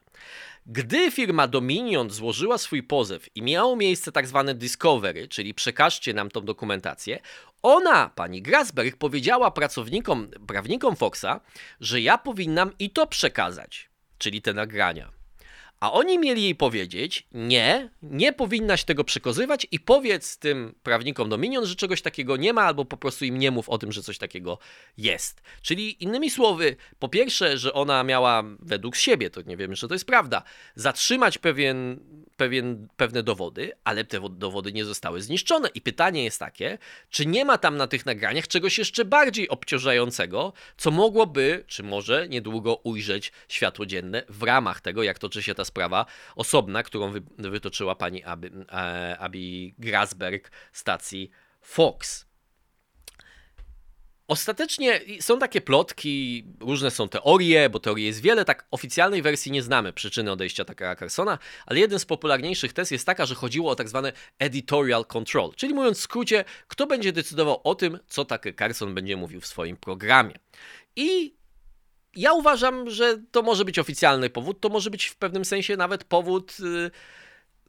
Gdy 0.66 1.12
firma 1.12 1.48
Dominion 1.48 2.10
złożyła 2.10 2.58
swój 2.58 2.84
pozew 2.84 3.30
i 3.36 3.42
miało 3.42 3.76
miejsce 3.76 4.12
tak 4.12 4.28
zwane 4.28 4.56
discovery, 4.56 5.28
czyli 5.28 5.54
przekażcie 5.54 6.14
nam 6.14 6.30
tą 6.30 6.42
dokumentację, 6.42 7.20
ona, 7.62 8.10
pani 8.10 8.42
Grasberg, 8.42 8.98
powiedziała 8.98 9.52
pracownikom, 9.52 10.28
prawnikom 10.48 10.96
Foxa, 10.96 11.40
że 11.80 12.02
ja 12.02 12.18
powinnam 12.18 12.72
i 12.80 12.90
to 12.90 13.08
przekazać, 13.08 13.90
czyli 14.18 14.42
te 14.42 14.54
nagrania. 14.54 15.23
A 15.84 15.92
oni 15.92 16.20
mieli 16.20 16.44
jej 16.44 16.56
powiedzieć: 16.56 17.28
Nie, 17.32 17.90
nie 18.04 18.34
powinnaś 18.34 18.84
tego 18.84 19.04
przekazywać 19.04 19.68
i 19.72 19.80
powiedz 19.80 20.38
tym 20.38 20.76
prawnikom 20.84 21.30
Dominion, 21.30 21.66
że 21.66 21.76
czegoś 21.76 22.02
takiego 22.02 22.38
nie 22.38 22.54
ma, 22.54 22.62
albo 22.62 22.86
po 22.86 22.98
prostu 22.98 23.26
im 23.26 23.38
nie 23.38 23.52
mów 23.52 23.70
o 23.70 23.78
tym, 23.78 23.92
że 23.92 24.04
coś 24.04 24.18
takiego 24.18 24.58
jest. 24.98 25.42
Czyli 25.62 26.04
innymi 26.04 26.30
słowy, 26.30 26.76
po 27.00 27.10
pierwsze, 27.10 27.58
że 27.58 27.74
ona 27.74 28.04
miała 28.04 28.44
według 28.60 28.96
siebie, 28.96 29.30
to 29.30 29.42
nie 29.42 29.58
wiemy, 29.58 29.76
że 29.76 29.88
to 29.88 29.96
jest 29.96 30.06
prawda, 30.06 30.44
zatrzymać 30.76 31.38
pewien, 31.38 32.00
pewien, 32.38 32.88
pewne 32.98 33.24
dowody, 33.24 33.72
ale 33.84 34.04
te 34.04 34.20
dowody 34.30 34.74
nie 34.74 34.86
zostały 34.86 35.22
zniszczone. 35.22 35.70
I 35.76 35.82
pytanie 35.82 36.24
jest 36.24 36.40
takie, 36.40 36.78
czy 37.10 37.26
nie 37.26 37.46
ma 37.46 37.58
tam 37.58 37.78
na 37.78 37.88
tych 37.88 38.06
nagraniach 38.06 38.48
czegoś 38.48 38.78
jeszcze 38.78 39.06
bardziej 39.06 39.50
obciążającego, 39.50 40.54
co 40.78 40.92
mogłoby, 40.92 41.64
czy 41.68 41.84
może 41.84 42.30
niedługo 42.30 42.76
ujrzeć 42.76 43.32
światło 43.48 43.86
dzienne 43.86 44.24
w 44.30 44.44
ramach 44.44 44.82
tego, 44.82 45.04
jak 45.04 45.20
toczy 45.20 45.44
się 45.44 45.56
ta 45.56 45.66
sprawa 45.66 45.73
osobna, 46.36 46.84
którą 46.84 47.12
wy, 47.12 47.22
wytoczyła 47.38 47.96
pani 47.96 48.24
Abi, 48.24 48.50
e, 48.72 49.18
Abi 49.20 49.76
Grasberg 49.78 50.52
stacji 50.72 51.32
Fox. 51.62 52.34
Ostatecznie 54.28 55.02
są 55.20 55.40
takie 55.40 55.62
plotki, 55.62 56.46
różne 56.60 56.92
są 56.92 57.10
teorie, 57.10 57.70
bo 57.70 57.80
teorii 57.80 58.06
jest 58.06 58.22
wiele, 58.22 58.46
tak 58.46 58.68
oficjalnej 58.72 59.22
wersji 59.22 59.52
nie 59.52 59.62
znamy 59.62 59.94
przyczyny 59.94 60.32
odejścia 60.32 60.66
Takera 60.66 60.96
Carsona, 60.96 61.40
ale 61.66 61.80
jeden 61.80 62.00
z 62.00 62.06
popularniejszych 62.06 62.74
tez 62.74 62.92
jest 62.92 63.06
taka, 63.06 63.26
że 63.26 63.36
chodziło 63.36 63.72
o 63.72 63.76
tak 63.76 63.90
zwane 63.90 64.14
editorial 64.40 65.06
control, 65.06 65.52
czyli 65.56 65.74
mówiąc 65.74 65.98
w 65.98 66.02
skrócie, 66.02 66.46
kto 66.68 66.88
będzie 66.88 67.12
decydował 67.12 67.62
o 67.64 67.76
tym, 67.76 68.00
co 68.08 68.26
Tucker 68.26 68.56
Carlson 68.56 68.96
będzie 68.96 69.18
mówił 69.18 69.42
w 69.42 69.48
swoim 69.48 69.78
programie. 69.78 70.36
I 70.96 71.36
ja 72.16 72.34
uważam, 72.34 72.90
że 72.90 73.18
to 73.32 73.42
może 73.42 73.66
być 73.66 73.80
oficjalny 73.80 74.30
powód, 74.30 74.60
to 74.60 74.70
może 74.70 74.90
być 74.90 75.06
w 75.06 75.16
pewnym 75.16 75.46
sensie 75.46 75.78
nawet 75.78 76.04
powód, 76.04 76.60
yy, 76.60 76.92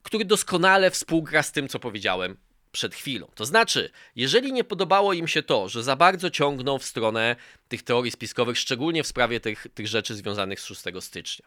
który 0.02 0.24
doskonale 0.24 0.90
współgra 0.90 1.42
z 1.42 1.52
tym, 1.52 1.68
co 1.68 1.78
powiedziałem 1.78 2.36
przed 2.74 2.94
chwilą. 2.94 3.26
To 3.34 3.46
znaczy, 3.46 3.90
jeżeli 4.16 4.52
nie 4.52 4.64
podobało 4.64 5.12
im 5.12 5.28
się 5.28 5.42
to, 5.42 5.68
że 5.68 5.82
za 5.82 5.96
bardzo 5.96 6.30
ciągną 6.30 6.78
w 6.78 6.84
stronę 6.84 7.36
tych 7.68 7.82
teorii 7.82 8.10
spiskowych, 8.10 8.58
szczególnie 8.58 9.02
w 9.02 9.06
sprawie 9.06 9.40
tych, 9.40 9.66
tych 9.74 9.88
rzeczy 9.88 10.14
związanych 10.14 10.60
z 10.60 10.64
6 10.64 10.82
stycznia, 11.00 11.46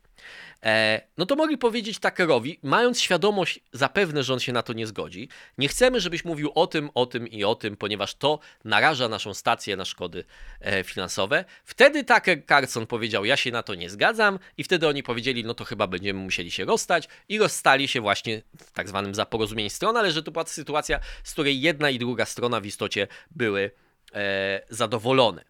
e, 0.63 1.01
no 1.17 1.25
to 1.25 1.35
mogli 1.35 1.57
powiedzieć 1.57 1.99
Tuckerowi, 1.99 2.59
mając 2.63 3.01
świadomość 3.01 3.59
zapewne, 3.71 4.23
że 4.23 4.33
on 4.33 4.39
się 4.39 4.53
na 4.53 4.63
to 4.63 4.73
nie 4.73 4.87
zgodzi, 4.87 5.29
nie 5.57 5.67
chcemy, 5.67 6.01
żebyś 6.01 6.25
mówił 6.25 6.51
o 6.55 6.67
tym, 6.67 6.89
o 6.93 7.05
tym 7.05 7.27
i 7.27 7.43
o 7.43 7.55
tym, 7.55 7.77
ponieważ 7.77 8.15
to 8.15 8.39
naraża 8.65 9.09
naszą 9.09 9.33
stację 9.33 9.75
na 9.75 9.85
szkody 9.85 10.23
e, 10.61 10.83
finansowe. 10.83 11.45
Wtedy 11.65 12.03
Tucker 12.03 12.45
Carlson 12.45 12.87
powiedział, 12.87 13.25
ja 13.25 13.37
się 13.37 13.51
na 13.51 13.63
to 13.63 13.75
nie 13.75 13.89
zgadzam 13.89 14.39
i 14.57 14.63
wtedy 14.63 14.87
oni 14.87 15.03
powiedzieli, 15.03 15.43
no 15.45 15.53
to 15.53 15.65
chyba 15.65 15.87
będziemy 15.87 16.19
musieli 16.19 16.51
się 16.51 16.65
rozstać 16.65 17.07
i 17.29 17.37
rozstali 17.37 17.87
się 17.87 18.01
właśnie 18.01 18.41
w 18.57 18.71
tak 18.71 18.89
zwanym 18.89 19.15
za 19.15 19.25
porozumień 19.25 19.69
stron, 19.69 19.97
ale 19.97 20.11
że 20.11 20.23
to 20.23 20.31
była 20.31 20.45
sytuacja, 20.45 20.99
z 21.23 21.33
której 21.33 21.61
jedna 21.61 21.89
i 21.89 21.99
druga 21.99 22.25
strona 22.25 22.59
w 22.59 22.65
istocie 22.65 23.07
były 23.31 23.71
e, 24.13 24.61
zadowolone. 24.69 25.43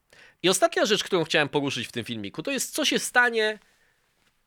I 0.44 0.50
ostatnia 0.50 0.86
rzecz, 0.86 1.04
którą 1.04 1.24
chciałem 1.24 1.50
poruszyć 1.50 1.88
w 1.88 1.92
tym 1.92 2.06
filmiku, 2.06 2.44
to 2.44 2.52
jest 2.52 2.74
co 2.74 2.86
się 2.86 3.00
stanie 3.00 3.60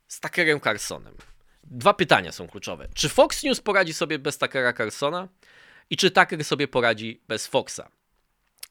z 0.09 0.21
Tuckerem 0.21 0.61
Carlsonem. 0.61 1.15
Dwa 1.65 1.95
pytania 1.95 2.33
są 2.33 2.49
kluczowe. 2.49 2.89
Czy 2.95 3.09
Fox 3.09 3.43
News 3.43 3.61
poradzi 3.61 3.95
sobie 3.95 4.19
bez 4.19 4.39
Tuckera 4.39 4.73
Carlsona? 4.73 5.29
I 5.91 5.97
czy 5.97 6.11
Tucker 6.11 6.45
sobie 6.45 6.69
poradzi 6.69 7.21
bez 7.29 7.47
Foxa? 7.47 7.89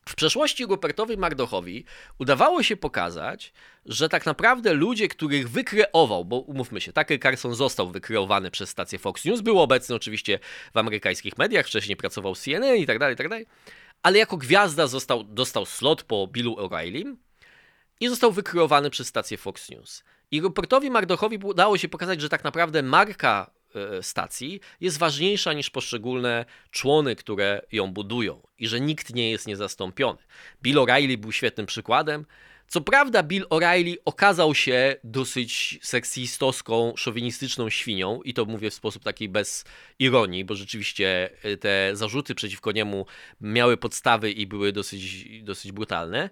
W 0.10 0.15
przeszłości 0.15 0.65
Rupertowi 0.65 1.17
Mardochowi 1.17 1.86
udawało 2.19 2.63
się 2.63 2.78
pokazać, 2.78 3.54
że 3.86 4.10
tak 4.10 4.26
naprawdę 4.26 4.74
ludzie, 4.74 5.08
których 5.08 5.50
wykreował, 5.50 6.26
bo 6.26 6.39
umówmy 6.39 6.82
się, 6.82 6.93
Tucker 6.93 7.19
Carlson 7.19 7.56
został 7.56 7.91
wykreowany 7.91 8.52
przez 8.52 8.69
stację 8.69 9.00
Fox 9.00 9.26
News, 9.26 9.41
był 9.41 9.60
obecny 9.60 9.95
oczywiście 9.95 10.39
w 10.74 10.78
amerykańskich 10.78 11.38
mediach, 11.38 11.65
wcześniej 11.65 11.95
pracował 11.95 12.36
w 12.36 12.39
CNN 12.39 12.76
i 12.76 12.86
tak 12.86 13.00
dalej, 13.00 13.13
i 13.13 13.17
tak 13.17 13.30
dalej, 13.30 13.45
ale 14.04 14.17
jako 14.17 14.38
gwiazda 14.38 14.88
został, 14.88 15.24
dostał 15.24 15.65
slot 15.65 16.04
po 16.04 16.28
Billu 16.28 16.56
O'Reilly 16.56 17.15
i 18.00 18.08
został 18.08 18.32
wykreowany 18.32 18.89
przez 18.89 19.08
stację 19.08 19.38
Fox 19.38 19.69
News. 19.69 20.04
I 20.32 20.41
Rupertowi 20.41 20.89
Mardochowi 20.89 21.38
udało 21.43 21.78
się 21.78 21.89
pokazać, 21.89 22.22
że 22.22 22.30
tak 22.30 22.43
naprawdę 22.43 22.84
marka 22.84 23.52
stacji 24.01 24.60
jest 24.82 24.97
ważniejsza 24.97 25.53
niż 25.53 25.69
poszczególne 25.69 26.45
człony, 26.71 27.15
które 27.15 27.62
ją 27.71 27.93
budują 27.93 28.41
i 28.60 28.67
że 28.67 28.79
nikt 28.79 29.13
nie 29.13 29.32
jest 29.32 29.47
niezastąpiony. 29.47 30.19
Bill 30.63 30.77
O'Reilly 30.77 31.17
był 31.17 31.32
świetnym 31.32 31.65
przykładem. 31.65 32.25
Co 32.67 32.82
prawda 32.82 33.23
Bill 33.23 33.45
O'Reilly 33.49 33.95
okazał 34.05 34.55
się 34.55 34.95
dosyć 35.03 35.79
seksistowską, 35.82 36.93
szowinistyczną 36.97 37.69
świnią 37.69 38.21
i 38.21 38.34
to 38.34 38.45
mówię 38.45 38.69
w 38.69 38.73
sposób 38.73 39.03
taki 39.03 39.29
bez 39.29 39.65
ironii, 39.99 40.45
bo 40.45 40.55
rzeczywiście 40.55 41.29
e, 41.43 41.58
te 41.58 41.91
zarzuty 41.93 42.36
przeciwko 42.36 42.71
niemu 42.71 43.05
miały 43.41 43.77
podstawy 43.77 44.32
i 44.32 44.47
były 44.47 44.71
dosyć, 44.71 45.25
dosyć 45.43 45.71
brutalne. 45.71 46.29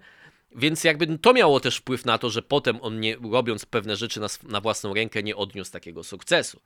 Więc 0.56 0.84
jakby 0.84 1.18
to 1.18 1.32
miało 1.32 1.60
też 1.60 1.76
wpływ 1.76 2.04
na 2.04 2.18
to, 2.18 2.30
że 2.30 2.42
potem 2.42 2.78
on 2.82 3.00
nie, 3.00 3.16
robiąc 3.32 3.66
pewne 3.66 3.96
rzeczy 3.96 4.20
na, 4.20 4.26
na 4.42 4.60
własną 4.60 4.94
rękę 4.94 5.22
nie 5.22 5.36
odniósł 5.36 5.72
takiego 5.72 6.04
sukcesu. 6.04 6.60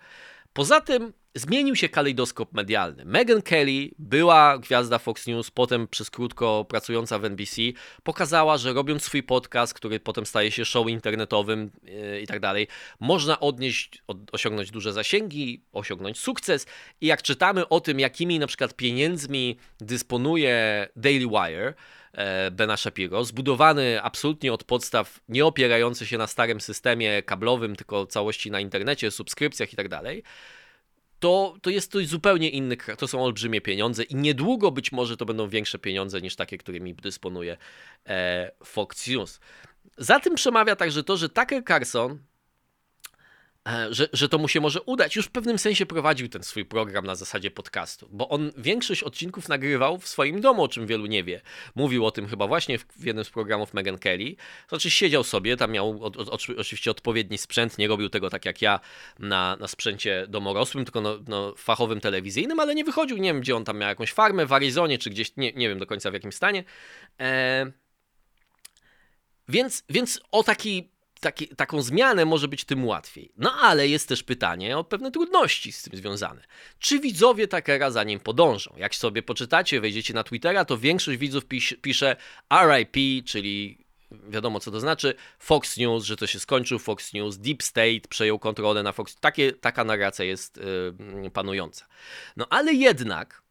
Poza 0.53 0.81
tym 0.81 1.13
zmienił 1.35 1.77
się 1.77 1.89
kalejdoskop 1.89 2.53
medialny. 2.53 3.05
Meghan 3.05 3.43
Kelly 3.43 3.91
była 3.99 4.59
gwiazda 4.59 4.99
Fox 4.99 5.27
News, 5.27 5.51
potem 5.51 5.89
przez 5.89 6.11
krótko 6.11 6.67
pracująca 6.69 7.19
w 7.19 7.25
NBC, 7.25 7.63
pokazała, 8.03 8.59
że 8.59 8.73
robiąc 8.73 9.03
swój 9.03 9.23
podcast, 9.23 9.75
który 9.75 10.01
potem 10.01 10.27
staje 10.27 10.51
się 10.51 10.65
show 10.65 10.89
internetowym 10.89 11.71
yy, 11.83 12.21
i 12.21 12.27
tak 12.27 12.41
dalej, 12.41 12.69
można 13.01 13.41
odnieść, 13.41 14.03
od, 14.07 14.19
osiągnąć 14.33 14.71
duże 14.71 14.93
zasięgi, 14.93 15.63
osiągnąć 15.73 16.19
sukces. 16.19 16.67
I 17.01 17.07
jak 17.07 17.23
czytamy 17.23 17.69
o 17.69 17.81
tym, 17.81 18.01
jakimi 18.01 18.39
na 18.39 18.47
przykład 18.47 18.75
pieniędzmi 18.75 19.57
dysponuje 19.81 20.89
Daily 20.97 21.29
Wire, 21.29 21.75
e, 22.13 22.51
Bena 22.51 22.77
Shapiro, 22.77 23.25
zbudowany 23.25 24.03
absolutnie 24.03 24.53
od 24.53 24.65
podstaw, 24.65 25.21
nie 25.29 25.47
opierający 25.47 26.07
się 26.07 26.19
na 26.19 26.27
starym 26.27 26.61
systemie 26.61 27.23
kablowym, 27.23 27.77
tylko 27.77 28.07
całości 28.07 28.51
na 28.51 28.61
internecie, 28.61 29.11
subskrypcjach 29.11 29.73
i 29.73 29.77
tak 29.77 29.89
dalej, 29.89 30.23
to, 31.23 31.57
to 31.63 31.71
jest 31.71 31.93
coś 31.93 32.07
zupełnie 32.07 32.51
inny, 32.51 32.77
to 32.99 33.09
są 33.09 33.25
olbrzymie 33.25 33.61
pieniądze 33.61 34.03
i 34.03 34.15
niedługo 34.15 34.71
być 34.71 34.93
może 34.93 35.17
to 35.17 35.27
będą 35.27 35.49
większe 35.49 35.79
pieniądze 35.79 36.21
niż 36.21 36.37
takie, 36.37 36.59
którymi 36.59 36.95
dysponuje 36.95 37.57
e, 38.07 38.51
Fox 38.65 39.09
News. 39.09 39.41
Za 39.99 40.21
tym 40.21 40.35
przemawia 40.35 40.77
także 40.77 41.05
to, 41.05 41.17
że 41.17 41.29
Tucker 41.29 41.65
Carlson 41.65 42.19
E, 42.19 42.32
że, 43.91 44.09
że 44.13 44.29
to 44.29 44.39
mu 44.39 44.49
się 44.49 44.61
może 44.61 44.83
udać. 44.83 45.17
Już 45.17 45.27
w 45.27 45.31
pewnym 45.31 45.59
sensie 45.59 45.87
prowadził 45.87 46.29
ten 46.29 46.43
swój 46.43 46.65
program 46.65 47.07
na 47.07 47.15
zasadzie 47.15 47.51
podcastu, 47.51 48.09
bo 48.13 48.29
on 48.29 48.53
większość 48.57 49.03
odcinków 49.03 49.49
nagrywał 49.49 49.99
w 49.99 50.09
swoim 50.09 50.41
domu, 50.41 50.63
o 50.63 50.69
czym 50.69 50.87
wielu 50.87 51.07
nie 51.07 51.25
wie. 51.25 51.41
Mówił 51.75 52.07
o 52.07 52.11
tym 52.11 52.29
chyba 52.29 52.47
właśnie 52.47 52.79
w, 52.79 52.85
w 52.85 53.05
jednym 53.05 53.25
z 53.25 53.31
programów 53.31 53.75
Megan 53.75 53.99
Kelly. 53.99 54.37
Znaczy 54.69 54.91
siedział 54.91 55.25
sobie, 55.25 55.57
tam 55.57 55.71
miał 55.71 56.05
o, 56.05 56.07
o, 56.07 56.39
oczywiście 56.57 56.91
odpowiedni 56.91 57.39
sprzęt, 57.39 57.79
nie 57.79 57.89
robił 57.89 58.09
tego 58.09 58.31
tak 58.31 58.45
jak 58.45 58.63
ja 58.63 58.81
na, 59.19 59.57
na 59.61 59.69
sprzęcie 59.69 60.27
domorosłym, 60.29 60.85
tylko 60.85 61.01
no, 61.01 61.19
no, 61.29 61.55
fachowym 61.57 62.01
telewizyjnym, 62.01 62.61
ale 62.61 62.75
nie 62.75 62.85
wychodził, 62.85 63.17
nie 63.17 63.33
wiem 63.33 63.41
gdzie 63.41 63.57
on 63.57 63.65
tam 63.65 63.79
miał 63.79 63.89
jakąś 63.89 64.13
farmę 64.13 64.47
w 64.47 64.53
Arizonie, 64.53 64.99
czy 64.99 65.11
gdzieś, 65.11 65.37
nie, 65.37 65.53
nie 65.53 65.69
wiem 65.69 65.79
do 65.79 65.87
końca 65.87 66.11
w 66.11 66.15
jakim 66.15 66.33
stanie. 66.33 66.65
E... 67.21 67.73
Więc, 69.49 69.85
więc 69.89 70.21
o 70.31 70.43
taki 70.43 70.92
taki, 71.23 71.49
taką 71.49 71.83
zmianę 71.83 72.25
może 72.25 72.49
być 72.49 72.65
tym 72.65 72.85
łatwiej. 72.85 73.33
No 73.37 73.53
ale 73.53 73.89
jest 73.89 74.09
też 74.09 74.23
pytanie 74.23 74.79
o 74.79 74.85
pewne 74.85 75.11
trudności 75.11 75.73
z 75.73 75.83
tym 75.83 75.97
związane. 75.97 76.43
Czy 76.79 77.01
widzowie 77.01 77.49
Takera 77.49 77.91
za 77.91 78.05
nim 78.05 78.21
podążą? 78.21 78.75
Jak 78.77 78.95
sobie 78.95 79.23
poczytacie, 79.23 79.81
wejdziecie 79.81 80.15
na 80.15 80.25
Twittera, 80.25 80.65
to 80.65 80.79
większość 80.79 81.19
widzów 81.19 81.45
pisze, 81.45 81.77
pisze 81.77 82.17
RIP, 82.51 83.25
czyli 83.25 83.83
wiadomo 84.29 84.61
co 84.61 84.71
to 84.71 84.81
znaczy, 84.81 85.15
Fox 85.39 85.77
News, 85.77 86.05
że 86.05 86.17
to 86.17 86.27
się 86.27 86.41
skończył, 86.41 86.79
Fox 86.79 87.13
News, 87.13 87.39
Deep 87.39 87.63
State 87.63 88.09
przejął 88.09 88.39
kontrolę 88.39 88.83
na 88.83 88.93
Fox, 88.93 89.17
taka 89.61 89.85
narracja 89.85 90.25
jest 90.25 90.61
yy, 91.23 91.31
panująca. 91.31 91.87
No 92.37 92.47
ale 92.51 92.73
jednak 92.73 93.42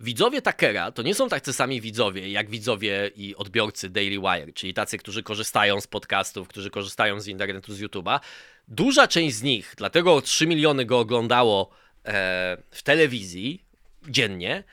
Widzowie 0.00 0.42
Takera 0.42 0.92
to 0.92 1.02
nie 1.02 1.14
są 1.14 1.28
tacy 1.28 1.52
sami 1.52 1.80
widzowie, 1.80 2.30
jak 2.30 2.50
widzowie 2.50 3.10
i 3.16 3.36
odbiorcy 3.36 3.90
Daily 3.90 4.18
Wire, 4.18 4.52
czyli 4.54 4.74
tacy, 4.74 4.98
którzy 4.98 5.22
korzystają 5.22 5.80
z 5.80 5.86
podcastów, 5.86 6.48
którzy 6.48 6.70
korzystają 6.70 7.20
z 7.20 7.26
internetu, 7.26 7.74
z 7.74 7.80
YouTube'a. 7.80 8.20
Duża 8.68 9.08
część 9.08 9.36
z 9.36 9.42
nich, 9.42 9.74
dlatego 9.76 10.20
3 10.20 10.46
miliony 10.46 10.84
go 10.84 10.98
oglądało 10.98 11.70
e, 12.04 12.56
w 12.70 12.82
telewizji 12.82 13.64
dziennie, 14.08 14.64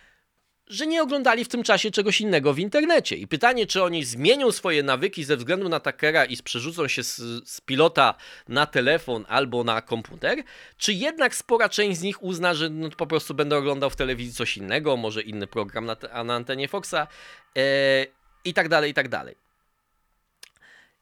że 0.67 0.87
nie 0.87 1.03
oglądali 1.03 1.45
w 1.45 1.47
tym 1.47 1.63
czasie 1.63 1.91
czegoś 1.91 2.21
innego 2.21 2.53
w 2.53 2.59
internecie. 2.59 3.15
I 3.15 3.27
pytanie, 3.27 3.65
czy 3.67 3.83
oni 3.83 4.05
zmienią 4.05 4.51
swoje 4.51 4.83
nawyki 4.83 5.23
ze 5.23 5.37
względu 5.37 5.69
na 5.69 5.79
Takera 5.79 6.25
i 6.25 6.37
przerzucą 6.37 6.87
się 6.87 7.03
z, 7.03 7.15
z, 7.49 7.61
pilota 7.61 8.15
na 8.47 8.65
telefon 8.65 9.25
albo 9.27 9.63
na 9.63 9.81
komputer, 9.81 10.43
czy 10.77 10.93
jednak 10.93 11.35
spora 11.35 11.69
część 11.69 11.99
z 11.99 12.01
nich 12.01 12.23
uzna, 12.23 12.53
że 12.53 12.69
no, 12.69 12.89
po 12.89 13.07
prostu 13.07 13.33
będę 13.33 13.57
oglądał 13.57 13.89
w 13.89 13.95
telewizji 13.95 14.33
coś 14.33 14.57
innego, 14.57 14.97
może 14.97 15.21
inny 15.21 15.47
program 15.47 15.85
na, 15.85 16.23
na 16.23 16.35
antenie 16.35 16.67
Foxa 16.67 17.07
e, 17.57 18.05
i 18.45 18.53
tak 18.53 18.69
dalej, 18.69 18.91
i 18.91 18.93
tak 18.93 19.09
dalej. 19.09 19.35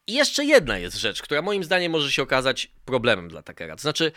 I 0.08 0.14
jeszcze 0.14 0.46
jedna 0.46 0.78
jest 0.78 0.98
rzecz, 0.98 1.22
która 1.22 1.42
moim 1.42 1.64
zdaniem 1.64 1.92
może 1.92 2.12
się 2.12 2.24
okazać 2.24 2.72
problemem 2.86 3.28
dla 3.28 3.42
Takera. 3.42 3.76
To 3.76 3.82
znaczy, 3.82 4.12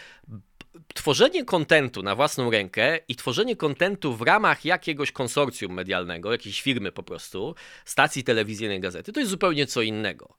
tworzenie 0.94 1.44
kontentu 1.44 2.02
na 2.02 2.14
własną 2.14 2.50
rękę 2.50 2.98
i 3.08 3.16
tworzenie 3.16 3.56
kontentu 3.56 4.16
w 4.16 4.22
ramach 4.22 4.64
jakiegoś 4.64 5.12
konsorcjum 5.12 5.72
medialnego, 5.72 6.32
jakiejś 6.32 6.62
firmy 6.62 6.92
po 6.92 7.02
prostu, 7.02 7.54
stacji 7.84 8.24
telewizyjnej, 8.24 8.80
gazety, 8.80 9.12
to 9.12 9.20
jest 9.20 9.30
zupełnie 9.30 9.66
co 9.66 9.82
innego. 9.82 10.36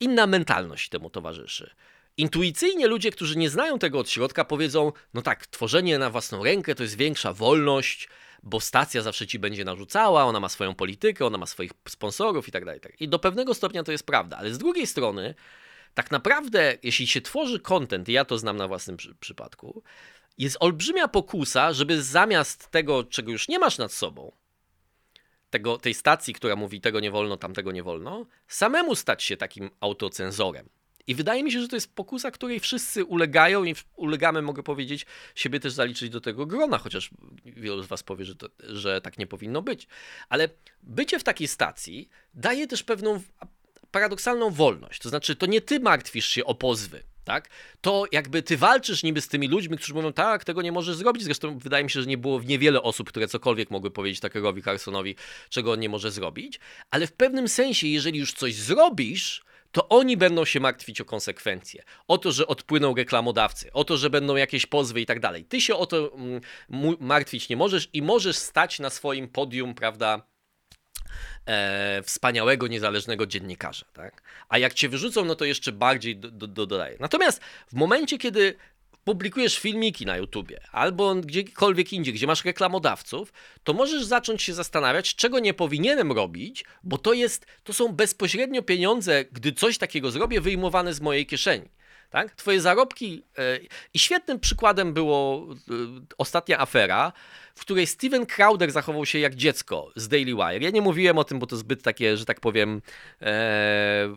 Inna 0.00 0.26
mentalność 0.26 0.88
temu 0.88 1.10
towarzyszy. 1.10 1.74
Intuicyjnie 2.16 2.86
ludzie, 2.86 3.10
którzy 3.10 3.38
nie 3.38 3.50
znają 3.50 3.78
tego 3.78 3.98
od 3.98 4.10
środka, 4.10 4.44
powiedzą: 4.44 4.92
No 5.14 5.22
tak, 5.22 5.46
tworzenie 5.46 5.98
na 5.98 6.10
własną 6.10 6.44
rękę 6.44 6.74
to 6.74 6.82
jest 6.82 6.96
większa 6.96 7.32
wolność, 7.32 8.08
bo 8.42 8.60
stacja 8.60 9.02
zawsze 9.02 9.26
ci 9.26 9.38
będzie 9.38 9.64
narzucała, 9.64 10.24
ona 10.24 10.40
ma 10.40 10.48
swoją 10.48 10.74
politykę, 10.74 11.26
ona 11.26 11.38
ma 11.38 11.46
swoich 11.46 11.70
sponsorów 11.88 12.48
i 12.48 12.52
tak 12.52 12.64
dalej. 12.64 12.80
Tak 12.80 13.00
I 13.00 13.08
do 13.08 13.18
pewnego 13.18 13.54
stopnia 13.54 13.82
to 13.82 13.92
jest 13.92 14.06
prawda, 14.06 14.36
ale 14.36 14.54
z 14.54 14.58
drugiej 14.58 14.86
strony, 14.86 15.34
tak 15.94 16.10
naprawdę, 16.10 16.78
jeśli 16.82 17.06
się 17.06 17.20
tworzy 17.20 17.60
content, 17.60 18.08
ja 18.08 18.24
to 18.24 18.38
znam 18.38 18.56
na 18.56 18.68
własnym 18.68 18.96
przy 18.96 19.14
przypadku, 19.14 19.82
jest 20.38 20.56
olbrzymia 20.60 21.08
pokusa, 21.08 21.72
żeby 21.72 22.02
zamiast 22.02 22.70
tego, 22.70 23.04
czego 23.04 23.32
już 23.32 23.48
nie 23.48 23.58
masz 23.58 23.78
nad 23.78 23.92
sobą, 23.92 24.32
tego, 25.50 25.78
tej 25.78 25.94
stacji, 25.94 26.34
która 26.34 26.56
mówi 26.56 26.80
tego 26.80 27.00
nie 27.00 27.10
wolno, 27.10 27.36
tamtego 27.36 27.72
nie 27.72 27.82
wolno, 27.82 28.26
samemu 28.48 28.94
stać 28.94 29.22
się 29.22 29.36
takim 29.36 29.70
autocenzorem. 29.80 30.68
I 31.06 31.14
wydaje 31.14 31.44
mi 31.44 31.52
się, 31.52 31.60
że 31.60 31.68
to 31.68 31.76
jest 31.76 31.94
pokusa, 31.94 32.30
której 32.30 32.60
wszyscy 32.60 33.04
ulegają 33.04 33.64
i 33.64 33.74
ulegamy, 33.96 34.42
mogę 34.42 34.62
powiedzieć, 34.62 35.06
siebie 35.34 35.60
też 35.60 35.72
zaliczyć 35.72 36.10
do 36.10 36.20
tego 36.20 36.46
grona, 36.46 36.78
chociaż 36.78 37.10
wielu 37.44 37.82
z 37.82 37.86
Was 37.86 38.02
powie, 38.02 38.24
że, 38.24 38.36
to, 38.36 38.48
że 38.60 39.00
tak 39.00 39.18
nie 39.18 39.26
powinno 39.26 39.62
być. 39.62 39.86
Ale 40.28 40.48
bycie 40.82 41.18
w 41.18 41.24
takiej 41.24 41.48
stacji 41.48 42.08
daje 42.34 42.66
też 42.66 42.82
pewną 42.82 43.20
paradoksalną 43.94 44.50
wolność. 44.50 45.00
To 45.00 45.08
znaczy, 45.08 45.36
to 45.36 45.46
nie 45.46 45.60
ty 45.60 45.80
martwisz 45.80 46.28
się 46.28 46.44
o 46.44 46.54
pozwy, 46.54 47.02
tak? 47.24 47.48
To 47.80 48.04
jakby 48.12 48.42
ty 48.42 48.56
walczysz 48.56 49.02
niby 49.02 49.20
z 49.20 49.28
tymi 49.28 49.48
ludźmi, 49.48 49.76
którzy 49.76 49.94
mówią, 49.94 50.12
tak, 50.12 50.44
tego 50.44 50.62
nie 50.62 50.72
możesz 50.72 50.96
zrobić. 50.96 51.22
Zresztą 51.22 51.58
wydaje 51.58 51.84
mi 51.84 51.90
się, 51.90 52.00
że 52.00 52.06
nie 52.06 52.18
było 52.18 52.40
niewiele 52.42 52.82
osób, 52.82 53.08
które 53.08 53.28
cokolwiek 53.28 53.70
mogły 53.70 53.90
powiedzieć 53.90 54.20
Tuckerowi 54.20 54.62
Carsonowi, 54.62 55.16
czego 55.48 55.72
on 55.72 55.80
nie 55.80 55.88
może 55.88 56.10
zrobić. 56.10 56.60
Ale 56.90 57.06
w 57.06 57.12
pewnym 57.12 57.48
sensie, 57.48 57.86
jeżeli 57.86 58.18
już 58.18 58.32
coś 58.32 58.54
zrobisz, 58.54 59.44
to 59.72 59.88
oni 59.88 60.16
będą 60.16 60.44
się 60.44 60.60
martwić 60.60 61.00
o 61.00 61.04
konsekwencje. 61.04 61.82
O 62.08 62.18
to, 62.18 62.32
że 62.32 62.46
odpłyną 62.46 62.94
reklamodawcy, 62.94 63.72
o 63.72 63.84
to, 63.84 63.96
że 63.96 64.10
będą 64.10 64.36
jakieś 64.36 64.66
pozwy 64.66 65.00
i 65.00 65.06
tak 65.06 65.20
dalej. 65.20 65.44
Ty 65.44 65.60
się 65.60 65.76
o 65.76 65.86
to 65.86 66.12
mm, 66.14 66.40
martwić 67.00 67.48
nie 67.48 67.56
możesz 67.56 67.88
i 67.92 68.02
możesz 68.02 68.36
stać 68.36 68.78
na 68.78 68.90
swoim 68.90 69.28
podium, 69.28 69.74
prawda? 69.74 70.33
E, 71.46 72.02
wspaniałego, 72.02 72.66
niezależnego 72.66 73.26
dziennikarza. 73.26 73.86
Tak? 73.92 74.22
A 74.48 74.58
jak 74.58 74.74
cię 74.74 74.88
wyrzucą, 74.88 75.24
no 75.24 75.34
to 75.34 75.44
jeszcze 75.44 75.72
bardziej 75.72 76.16
do, 76.16 76.30
do, 76.30 76.66
dodaje. 76.66 76.96
Natomiast 77.00 77.40
w 77.66 77.74
momencie, 77.74 78.18
kiedy 78.18 78.56
publikujesz 79.04 79.58
filmiki 79.58 80.06
na 80.06 80.16
YouTubie 80.16 80.60
albo 80.72 81.14
gdziekolwiek 81.14 81.92
indziej, 81.92 82.14
gdzie 82.14 82.26
masz 82.26 82.44
reklamodawców, 82.44 83.32
to 83.64 83.72
możesz 83.72 84.04
zacząć 84.04 84.42
się 84.42 84.54
zastanawiać, 84.54 85.14
czego 85.14 85.38
nie 85.38 85.54
powinienem 85.54 86.12
robić, 86.12 86.64
bo 86.82 86.98
to 86.98 87.12
jest, 87.12 87.46
to 87.64 87.72
są 87.72 87.88
bezpośrednio 87.88 88.62
pieniądze, 88.62 89.24
gdy 89.32 89.52
coś 89.52 89.78
takiego 89.78 90.10
zrobię, 90.10 90.40
wyjmowane 90.40 90.94
z 90.94 91.00
mojej 91.00 91.26
kieszeni. 91.26 91.68
Tak? 92.14 92.34
Twoje 92.34 92.60
zarobki. 92.60 93.22
Yy, 93.38 93.66
I 93.94 93.98
świetnym 93.98 94.40
przykładem 94.40 94.92
było 94.92 95.46
yy, 95.68 95.76
ostatnia 96.18 96.60
afera, 96.60 97.12
w 97.54 97.60
której 97.60 97.86
Steven 97.86 98.26
Crowder 98.26 98.70
zachował 98.72 99.06
się 99.06 99.18
jak 99.18 99.34
dziecko 99.34 99.92
z 99.96 100.08
Daily 100.08 100.34
Wire. 100.34 100.64
Ja 100.64 100.70
nie 100.70 100.82
mówiłem 100.82 101.18
o 101.18 101.24
tym, 101.24 101.38
bo 101.38 101.46
to 101.46 101.56
zbyt 101.56 101.82
takie, 101.82 102.16
że 102.16 102.24
tak 102.24 102.40
powiem, 102.40 102.82
e, 103.22 104.16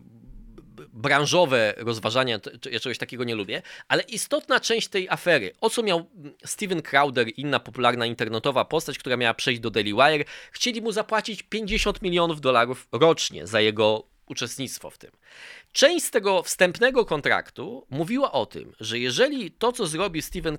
branżowe 0.94 1.74
rozważania, 1.78 2.40
ja 2.72 2.80
czegoś 2.80 2.98
takiego 2.98 3.24
nie 3.24 3.36
lubię, 3.36 3.62
ale 3.88 4.04
istotna 4.04 4.60
część 4.60 4.88
tej 4.88 5.10
afery, 5.10 5.52
o 5.62 5.70
co 5.70 5.84
miał 5.84 6.10
Steven 6.46 6.82
Crowder, 6.82 7.28
inna 7.38 7.60
popularna 7.60 8.06
internetowa 8.06 8.66
postać, 8.66 9.00
która 9.00 9.18
miała 9.18 9.34
przejść 9.34 9.62
do 9.62 9.70
Daily 9.70 9.94
Wire, 9.94 10.26
chcieli 10.52 10.82
mu 10.82 10.92
zapłacić 10.92 11.44
50 11.44 12.02
milionów 12.02 12.42
dolarów 12.42 12.88
rocznie 12.92 13.48
za 13.48 13.62
jego 13.62 14.17
uczestnictwo 14.30 14.90
w 14.90 14.98
tym. 14.98 15.12
Część 15.72 16.06
z 16.06 16.12
tego 16.12 16.44
wstępnego 16.44 17.06
kontraktu 17.06 17.86
mówiła 17.90 18.32
o 18.32 18.46
tym, 18.46 18.74
że 18.80 19.00
jeżeli 19.00 19.52
to, 19.52 19.72
co 19.72 19.88
zrobi 19.88 20.22
Steven 20.22 20.58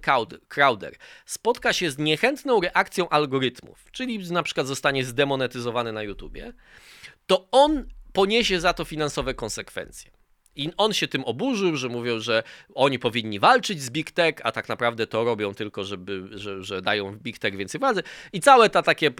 Crowder, 0.48 0.96
spotka 1.26 1.72
się 1.72 1.90
z 1.90 1.98
niechętną 1.98 2.60
reakcją 2.60 3.08
algorytmów, 3.08 3.84
czyli 3.92 4.32
na 4.32 4.42
przykład 4.42 4.66
zostanie 4.66 5.04
zdemonetyzowany 5.04 5.92
na 5.92 6.02
YouTubie, 6.02 6.52
to 7.26 7.48
on 7.50 7.88
poniesie 8.12 8.60
za 8.60 8.72
to 8.72 8.84
finansowe 8.84 9.34
konsekwencje. 9.34 10.17
I 10.58 10.70
on 10.76 10.92
się 10.92 11.08
tym 11.08 11.24
oburzył, 11.24 11.76
że 11.76 11.88
mówią, 11.88 12.20
że 12.20 12.42
oni 12.74 12.98
powinni 12.98 13.40
walczyć 13.40 13.82
z 13.82 13.90
Big 13.90 14.10
Tech, 14.10 14.34
a 14.42 14.52
tak 14.52 14.68
naprawdę 14.68 15.06
to 15.06 15.24
robią 15.24 15.54
tylko, 15.54 15.84
żeby, 15.84 16.28
że, 16.38 16.64
że 16.64 16.82
dają 16.82 17.16
Big 17.16 17.38
Tech 17.38 17.56
więcej 17.56 17.78
władzy. 17.78 18.02
I 18.32 18.40
całe 18.40 18.70
ta 18.70 18.82
takie, 18.82 19.10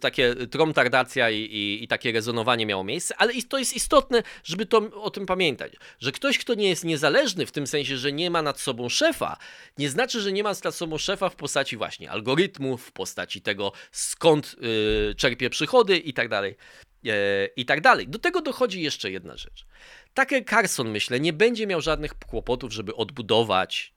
takie 0.00 0.34
tromtardacja 0.34 1.30
i, 1.30 1.40
i, 1.40 1.84
i 1.84 1.88
takie 1.88 2.12
rezonowanie 2.12 2.66
miało 2.66 2.84
miejsce, 2.84 3.14
ale 3.18 3.32
to 3.48 3.58
jest 3.58 3.76
istotne, 3.76 4.22
żeby 4.44 4.66
to, 4.66 5.02
o 5.02 5.10
tym 5.10 5.26
pamiętać, 5.26 5.72
że 6.00 6.12
ktoś, 6.12 6.38
kto 6.38 6.54
nie 6.54 6.68
jest 6.68 6.84
niezależny 6.84 7.46
w 7.46 7.52
tym 7.52 7.66
sensie, 7.66 7.96
że 7.96 8.12
nie 8.12 8.30
ma 8.30 8.42
nad 8.42 8.60
sobą 8.60 8.88
szefa, 8.88 9.36
nie 9.78 9.90
znaczy, 9.90 10.20
że 10.20 10.32
nie 10.32 10.42
ma 10.42 10.52
nad 10.64 10.74
sobą 10.74 10.98
szefa 10.98 11.28
w 11.28 11.36
postaci 11.36 11.76
właśnie 11.76 12.10
algorytmów, 12.10 12.86
w 12.86 12.92
postaci 12.92 13.42
tego, 13.42 13.72
skąd 13.92 14.56
yy, 14.60 15.14
czerpie 15.14 15.50
przychody 15.50 15.98
i 15.98 16.12
tak 16.14 16.28
dalej. 16.28 16.56
Yy, 17.02 17.12
I 17.56 17.64
tak 17.64 17.80
dalej. 17.80 18.08
Do 18.08 18.18
tego 18.18 18.40
dochodzi 18.40 18.82
jeszcze 18.82 19.10
jedna 19.10 19.36
rzecz. 19.36 19.66
Tucker 20.14 20.44
Carlson, 20.44 20.90
myślę, 20.90 21.20
nie 21.20 21.32
będzie 21.32 21.66
miał 21.66 21.80
żadnych 21.80 22.14
kłopotów, 22.14 22.72
żeby 22.72 22.94
odbudować 22.94 23.94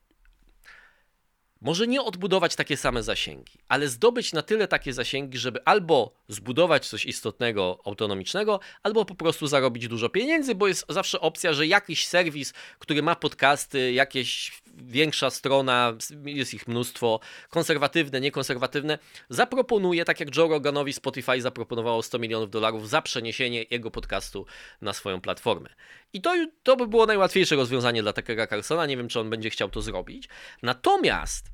może 1.62 1.88
nie 1.88 2.02
odbudować 2.02 2.56
takie 2.56 2.78
same 2.78 3.04
zasięgi, 3.04 3.60
ale 3.68 3.88
zdobyć 3.88 4.34
na 4.34 4.42
tyle 4.42 4.68
takie 4.68 4.94
zasięgi, 4.94 5.38
żeby 5.38 5.60
albo 5.66 6.14
zbudować 6.28 6.88
coś 6.88 7.06
istotnego, 7.06 7.80
autonomicznego, 7.86 8.60
albo 8.84 9.06
po 9.06 9.16
prostu 9.16 9.48
zarobić 9.48 9.88
dużo 9.88 10.10
pieniędzy, 10.10 10.56
bo 10.56 10.68
jest 10.68 10.86
zawsze 10.90 11.20
opcja, 11.20 11.54
że 11.54 11.68
jakiś 11.68 12.08
serwis, 12.08 12.54
który 12.80 13.04
ma 13.04 13.16
podcasty, 13.16 13.92
jakieś 13.92 14.62
większa 14.76 15.30
strona, 15.30 15.94
jest 16.26 16.54
ich 16.54 16.68
mnóstwo, 16.68 17.20
konserwatywne, 17.50 18.22
niekonserwatywne, 18.22 19.00
zaproponuje, 19.30 20.06
tak 20.06 20.20
jak 20.20 20.36
Joe 20.36 20.48
Roganowi 20.48 20.94
Spotify 20.94 21.42
zaproponowało 21.42 22.04
100 22.04 22.20
milionów 22.20 22.50
dolarów 22.50 22.90
za 22.90 23.02
przeniesienie 23.02 23.66
jego 23.70 23.92
podcastu 23.92 24.46
na 24.82 24.94
swoją 24.94 25.22
platformę. 25.22 25.70
I 26.14 26.22
to, 26.22 26.36
to 26.64 26.76
by 26.76 26.88
było 26.88 27.06
najłatwiejsze 27.06 27.56
rozwiązanie 27.56 28.02
dla 28.02 28.14
Tuckera 28.14 28.48
Carlsona. 28.48 28.86
Nie 28.86 28.98
wiem, 28.98 29.08
czy 29.08 29.20
on 29.20 29.30
będzie 29.30 29.50
chciał 29.50 29.70
to 29.70 29.82
zrobić. 29.82 30.30
Natomiast 30.62 31.52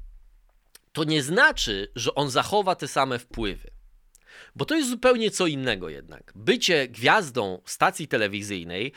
to 0.94 1.04
nie 1.04 1.24
znaczy, 1.24 1.92
że 1.96 2.16
on 2.16 2.30
zachowa 2.30 2.76
te 2.76 2.88
same 2.88 3.20
wpływy. 3.20 3.72
Bo 4.56 4.66
to 4.66 4.76
jest 4.76 4.89
zupełnie 4.89 5.32
co 5.32 5.48
innego 5.48 5.89
jednak. 5.89 6.34
Bycie 6.36 6.88
gwiazdą 6.88 7.62
stacji 7.66 8.08
telewizyjnej, 8.08 8.94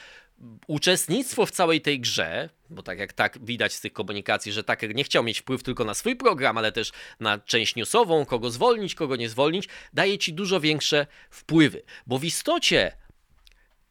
uczestnictwo 0.67 1.47
w 1.47 1.51
całej 1.51 1.81
tej 1.81 2.01
grze, 2.01 2.49
bo 2.71 2.83
tak 2.83 2.99
jak 2.99 3.13
tak 3.13 3.45
widać 3.45 3.73
z 3.73 3.81
tych 3.81 3.93
komunikacji, 3.93 4.53
że 4.53 4.65
Tucker 4.65 4.95
nie 4.95 5.05
chciał 5.05 5.25
mieć 5.25 5.41
wpływ 5.41 5.63
tylko 5.63 5.85
na 5.85 5.95
swój 5.95 6.17
program, 6.17 6.59
ale 6.59 6.73
też 6.73 6.93
na 7.21 7.39
część 7.39 7.77
newsową, 7.77 8.27
kogo 8.27 8.51
zwolnić, 8.51 8.95
kogo 8.95 9.17
nie 9.17 9.29
zwolnić, 9.29 9.69
daje 9.93 10.19
ci 10.19 10.33
dużo 10.33 10.61
większe 10.61 11.07
wpływy. 11.31 11.83
Bo 12.07 12.19
w 12.19 12.25
istocie 12.25 12.93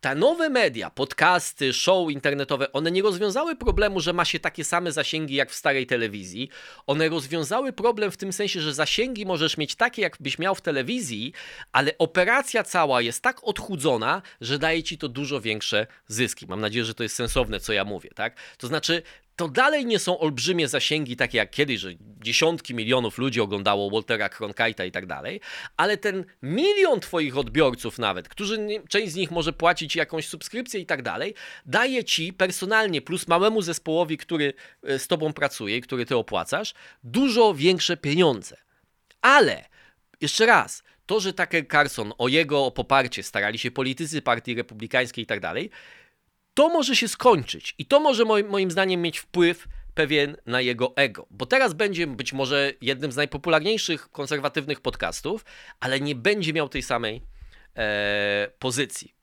te 0.06 0.16
nowe 0.16 0.50
media, 0.50 0.90
podcasty, 0.90 1.74
show 1.74 2.12
internetowe, 2.12 2.72
one 2.72 2.92
nie 2.92 3.02
rozwiązały 3.02 3.56
problemu, 3.56 4.00
że 4.00 4.14
ma 4.14 4.26
się 4.26 4.40
takie 4.40 4.64
same 4.64 4.92
zasięgi 4.92 5.36
jak 5.36 5.52
w 5.52 5.56
starej 5.56 5.88
telewizji. 5.88 6.50
One 6.88 7.10
rozwiązały 7.10 7.74
problem 7.74 8.12
w 8.12 8.18
tym 8.18 8.34
sensie, 8.34 8.62
że 8.62 8.74
zasięgi 8.74 9.26
możesz 9.26 9.58
mieć 9.58 9.76
takie, 9.76 10.02
jakbyś 10.02 10.40
miał 10.40 10.56
w 10.56 10.62
telewizji, 10.62 11.34
ale 11.72 11.98
operacja 11.98 12.64
cała 12.64 13.02
jest 13.02 13.22
tak 13.22 13.44
odchudzona, 13.44 14.22
że 14.42 14.60
daje 14.60 14.84
ci 14.84 14.98
to 14.98 15.08
dużo 15.10 15.42
większe 15.42 15.88
zyski. 16.08 16.48
Mam 16.48 16.62
nadzieję, 16.62 16.86
że 16.86 16.94
to 16.94 17.04
jest 17.04 17.16
sensowne, 17.16 17.60
co 17.60 17.74
ja 17.74 17.86
mówię, 17.86 18.10
tak? 18.16 18.36
To 18.58 18.68
znaczy, 18.68 19.02
to 19.36 19.48
dalej 19.48 19.86
nie 19.86 20.00
są 20.00 20.20
olbrzymie 20.20 20.68
zasięgi, 20.68 21.16
takie 21.16 21.38
jak 21.38 21.52
kiedyś, 21.52 21.80
że 21.80 21.92
dziesiątki 22.00 22.74
milionów 22.74 23.18
ludzi 23.18 23.42
oglądało 23.42 23.90
Waltera 23.90 24.28
Cronkite'a 24.28 24.88
i 24.88 24.92
tak 24.92 25.06
dalej, 25.06 25.42
ale 25.78 25.98
ten 25.98 26.26
milion 26.42 27.00
twoich 27.00 27.38
odbiorców 27.38 28.00
nawet, 28.00 28.30
którzy 28.30 28.68
część 28.90 29.12
z 29.12 29.16
nich 29.16 29.32
może 29.32 29.54
płacić 29.54 29.96
jakąś 29.96 30.28
subskrypcję 30.28 30.80
i 30.80 30.86
tak 30.86 31.02
dalej, 31.02 31.34
daje 31.66 32.04
ci 32.04 32.34
personalnie 32.34 33.02
plus 33.02 33.28
małemu 33.28 33.62
zespołowi, 33.62 34.18
który 34.18 34.54
e, 34.84 35.00
z 35.00 35.08
tobą 35.08 35.34
pracuje, 35.34 35.82
który 35.82 36.06
ty 36.06 36.16
opłacasz, 36.16 36.74
dużo 37.04 37.54
większe 37.54 37.98
pieniądze. 37.98 38.58
Ale 39.22 39.66
jeszcze 40.22 40.46
raz, 40.46 40.84
to, 41.06 41.20
że 41.20 41.34
Tucker 41.34 41.68
Carlson 41.68 42.14
o 42.18 42.28
jego 42.28 42.72
poparcie 42.72 43.24
starali 43.24 43.60
się 43.60 43.72
politycy 43.72 44.22
partii 44.22 44.56
republikańskiej 44.56 45.24
i 45.24 45.28
tak 45.28 45.40
dalej, 45.40 45.70
to 46.56 46.70
może 46.70 46.96
się 46.96 47.08
skończyć 47.08 47.76
i 47.78 47.86
to 47.86 48.00
może 48.00 48.26
moim, 48.26 48.48
moim 48.48 48.72
zdaniem 48.72 49.02
mieć 49.02 49.20
wpływ 49.20 49.68
pewien 49.94 50.38
na 50.46 50.62
jego 50.62 50.94
ego, 50.96 51.28
bo 51.30 51.46
teraz 51.46 51.74
będzie 51.74 52.08
być 52.08 52.34
może 52.34 52.74
jednym 52.82 53.12
z 53.12 53.16
najpopularniejszych 53.16 54.10
konserwatywnych 54.10 54.82
podcastów, 54.82 55.46
ale 55.80 56.00
nie 56.00 56.16
będzie 56.16 56.54
miał 56.54 56.70
tej 56.70 56.82
samej 56.82 57.22
e, 57.76 58.52
pozycji. 58.60 59.16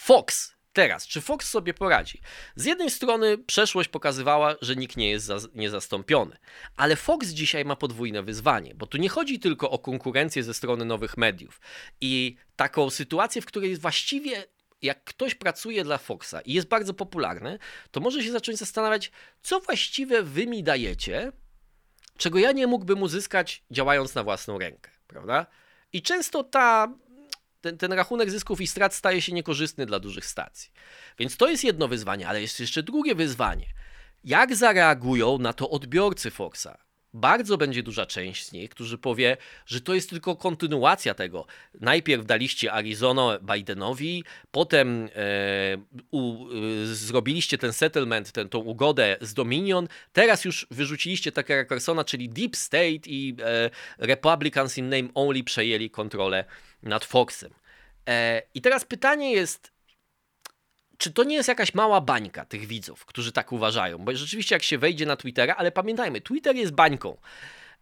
Fox 0.00 0.54
teraz, 0.72 1.06
czy 1.06 1.20
Fox 1.20 1.48
sobie 1.48 1.74
poradzi? 1.74 2.20
Z 2.56 2.64
jednej 2.64 2.90
strony 2.90 3.38
przeszłość 3.38 3.88
pokazywała, 3.88 4.56
że 4.62 4.76
nikt 4.76 4.96
nie 4.96 5.10
jest 5.10 5.26
za, 5.26 5.38
niezastąpiony, 5.54 6.36
ale 6.76 6.96
Fox 6.96 7.28
dzisiaj 7.28 7.64
ma 7.64 7.76
podwójne 7.76 8.22
wyzwanie, 8.22 8.74
bo 8.74 8.86
tu 8.86 8.98
nie 8.98 9.08
chodzi 9.08 9.38
tylko 9.38 9.70
o 9.70 9.78
konkurencję 9.78 10.42
ze 10.42 10.54
strony 10.54 10.84
nowych 10.84 11.16
mediów 11.16 11.60
i 12.00 12.36
taką 12.56 12.90
sytuację, 12.90 13.42
w 13.42 13.46
której 13.46 13.76
właściwie 13.76 14.44
jak 14.82 15.04
ktoś 15.04 15.34
pracuje 15.34 15.84
dla 15.84 15.98
Foxa 15.98 16.40
i 16.44 16.52
jest 16.52 16.68
bardzo 16.68 16.94
popularny, 16.94 17.58
to 17.90 18.00
może 18.00 18.22
się 18.22 18.32
zacząć 18.32 18.58
zastanawiać, 18.58 19.12
co 19.42 19.60
właściwie 19.60 20.22
wy 20.22 20.46
mi 20.46 20.62
dajecie, 20.62 21.32
czego 22.16 22.38
ja 22.38 22.52
nie 22.52 22.66
mógłbym 22.66 23.02
uzyskać 23.02 23.64
działając 23.70 24.14
na 24.14 24.24
własną 24.24 24.58
rękę, 24.58 24.90
prawda? 25.06 25.46
I 25.92 26.02
często 26.02 26.44
ta, 26.44 26.94
ten, 27.60 27.78
ten 27.78 27.92
rachunek 27.92 28.30
zysków 28.30 28.60
i 28.60 28.66
strat 28.66 28.94
staje 28.94 29.22
się 29.22 29.32
niekorzystny 29.32 29.86
dla 29.86 30.00
dużych 30.00 30.26
stacji. 30.26 30.70
Więc 31.18 31.36
to 31.36 31.48
jest 31.48 31.64
jedno 31.64 31.88
wyzwanie, 31.88 32.28
ale 32.28 32.42
jest 32.42 32.60
jeszcze 32.60 32.82
drugie 32.82 33.14
wyzwanie. 33.14 33.66
Jak 34.24 34.56
zareagują 34.56 35.38
na 35.38 35.52
to 35.52 35.70
odbiorcy 35.70 36.30
Foxa? 36.30 36.89
Bardzo 37.14 37.56
będzie 37.56 37.82
duża 37.82 38.06
część 38.06 38.46
z 38.46 38.52
nich, 38.52 38.70
którzy 38.70 38.98
powie, 38.98 39.36
że 39.66 39.80
to 39.80 39.94
jest 39.94 40.10
tylko 40.10 40.36
kontynuacja 40.36 41.14
tego. 41.14 41.46
Najpierw 41.80 42.26
daliście 42.26 42.72
Arizona 42.72 43.38
Bidenowi, 43.42 44.24
potem 44.50 45.08
e, 45.14 45.76
u, 46.10 46.48
e, 46.48 46.86
zrobiliście 46.86 47.58
ten 47.58 47.72
settlement, 47.72 48.32
tę 48.32 48.58
ugodę 48.58 49.16
z 49.20 49.34
Dominion, 49.34 49.88
teraz 50.12 50.44
już 50.44 50.66
wyrzuciliście 50.70 51.32
Tuckera 51.32 51.64
Carsona, 51.64 52.04
czyli 52.04 52.28
Deep 52.28 52.56
State 52.56 53.06
i 53.06 53.36
e, 53.42 53.70
Republicans 53.98 54.78
in 54.78 54.88
name 54.88 55.08
only 55.14 55.44
przejęli 55.44 55.90
kontrolę 55.90 56.44
nad 56.82 57.04
Foxem. 57.04 57.50
E, 58.08 58.42
I 58.54 58.60
teraz 58.60 58.84
pytanie 58.84 59.32
jest, 59.32 59.72
czy 61.00 61.12
to 61.12 61.24
nie 61.24 61.36
jest 61.36 61.48
jakaś 61.48 61.74
mała 61.74 62.00
bańka 62.00 62.44
tych 62.44 62.66
widzów, 62.66 63.04
którzy 63.04 63.32
tak 63.32 63.52
uważają? 63.52 63.98
Bo 63.98 64.16
rzeczywiście 64.16 64.54
jak 64.54 64.62
się 64.62 64.78
wejdzie 64.78 65.06
na 65.06 65.16
Twittera, 65.16 65.54
ale 65.54 65.72
pamiętajmy, 65.72 66.20
Twitter 66.20 66.56
jest 66.56 66.72
bańką. 66.72 67.16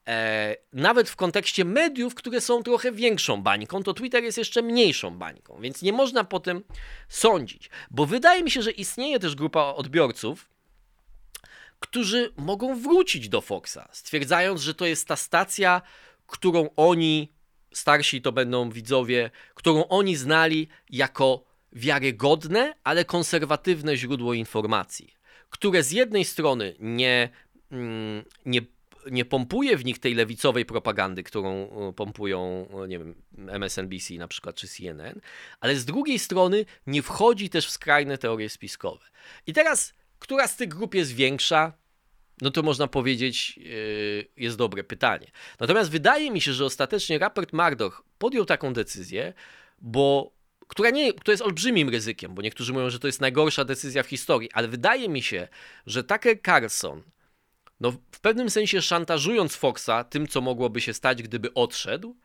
E, 0.08 0.56
nawet 0.72 1.10
w 1.10 1.16
kontekście 1.16 1.64
mediów, 1.64 2.14
które 2.14 2.40
są 2.40 2.62
trochę 2.62 2.92
większą 2.92 3.42
bańką, 3.42 3.82
to 3.82 3.94
Twitter 3.94 4.24
jest 4.24 4.38
jeszcze 4.38 4.62
mniejszą 4.62 5.10
bańką, 5.10 5.60
więc 5.60 5.82
nie 5.82 5.92
można 5.92 6.24
po 6.24 6.40
tym 6.40 6.64
sądzić. 7.08 7.70
Bo 7.90 8.06
wydaje 8.06 8.42
mi 8.42 8.50
się, 8.50 8.62
że 8.62 8.70
istnieje 8.70 9.18
też 9.18 9.34
grupa 9.34 9.60
odbiorców, 9.60 10.48
którzy 11.80 12.32
mogą 12.36 12.80
wrócić 12.80 13.28
do 13.28 13.40
Foxa, 13.40 13.88
stwierdzając, 13.92 14.60
że 14.60 14.74
to 14.74 14.86
jest 14.86 15.08
ta 15.08 15.16
stacja, 15.16 15.82
którą 16.26 16.68
oni, 16.76 17.32
starsi 17.74 18.22
to 18.22 18.32
będą 18.32 18.70
widzowie, 18.70 19.30
którą 19.54 19.88
oni 19.88 20.16
znali 20.16 20.68
jako 20.90 21.47
wiarygodne, 21.72 22.74
ale 22.84 23.04
konserwatywne 23.04 23.96
źródło 23.96 24.34
informacji, 24.34 25.14
które 25.50 25.82
z 25.82 25.90
jednej 25.90 26.24
strony 26.24 26.74
nie, 26.80 27.28
mm, 27.70 28.24
nie, 28.46 28.60
nie 29.10 29.24
pompuje 29.24 29.76
w 29.76 29.84
nich 29.84 29.98
tej 29.98 30.14
lewicowej 30.14 30.64
propagandy, 30.64 31.22
którą 31.22 31.50
e, 31.50 31.92
pompują, 31.92 32.68
e, 32.84 32.88
nie 32.88 32.98
wiem, 32.98 33.14
MSNBC 33.48 34.14
na 34.14 34.28
przykład, 34.28 34.56
czy 34.56 34.68
CNN, 34.68 35.20
ale 35.60 35.76
z 35.76 35.84
drugiej 35.84 36.18
strony 36.18 36.64
nie 36.86 37.02
wchodzi 37.02 37.50
też 37.50 37.66
w 37.66 37.70
skrajne 37.70 38.18
teorie 38.18 38.48
spiskowe. 38.48 39.04
I 39.46 39.52
teraz, 39.52 39.94
która 40.18 40.48
z 40.48 40.56
tych 40.56 40.68
grup 40.68 40.94
jest 40.94 41.12
większa? 41.12 41.72
No 42.40 42.50
to 42.50 42.62
można 42.62 42.86
powiedzieć, 42.86 43.58
e, 43.58 44.42
jest 44.42 44.56
dobre 44.56 44.84
pytanie. 44.84 45.26
Natomiast 45.60 45.90
wydaje 45.90 46.30
mi 46.30 46.40
się, 46.40 46.52
że 46.52 46.64
ostatecznie 46.64 47.18
raport 47.18 47.52
Murdoch 47.52 48.04
podjął 48.18 48.44
taką 48.44 48.72
decyzję, 48.72 49.32
bo 49.80 50.37
która, 50.68 50.90
nie, 50.90 51.12
która 51.12 51.32
jest 51.32 51.42
olbrzymim 51.42 51.88
ryzykiem, 51.88 52.34
bo 52.34 52.42
niektórzy 52.42 52.72
mówią, 52.72 52.90
że 52.90 52.98
to 52.98 53.06
jest 53.06 53.20
najgorsza 53.20 53.64
decyzja 53.64 54.02
w 54.02 54.06
historii, 54.06 54.52
ale 54.52 54.68
wydaje 54.68 55.08
mi 55.08 55.22
się, 55.22 55.48
że 55.86 56.04
Tucker 56.04 56.42
Carlson, 56.42 57.02
no 57.80 57.90
w 57.90 58.20
pewnym 58.20 58.50
sensie 58.50 58.82
szantażując 58.82 59.56
Foxa 59.56 60.04
tym, 60.10 60.28
co 60.28 60.40
mogłoby 60.40 60.80
się 60.80 60.94
stać, 60.94 61.22
gdyby 61.22 61.54
odszedł, 61.54 62.16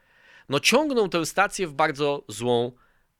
no 0.50 0.60
ciągnął 0.60 1.10
tę 1.10 1.26
stację 1.26 1.68
w 1.68 1.74
bardzo 1.74 2.24
złą 2.28 2.72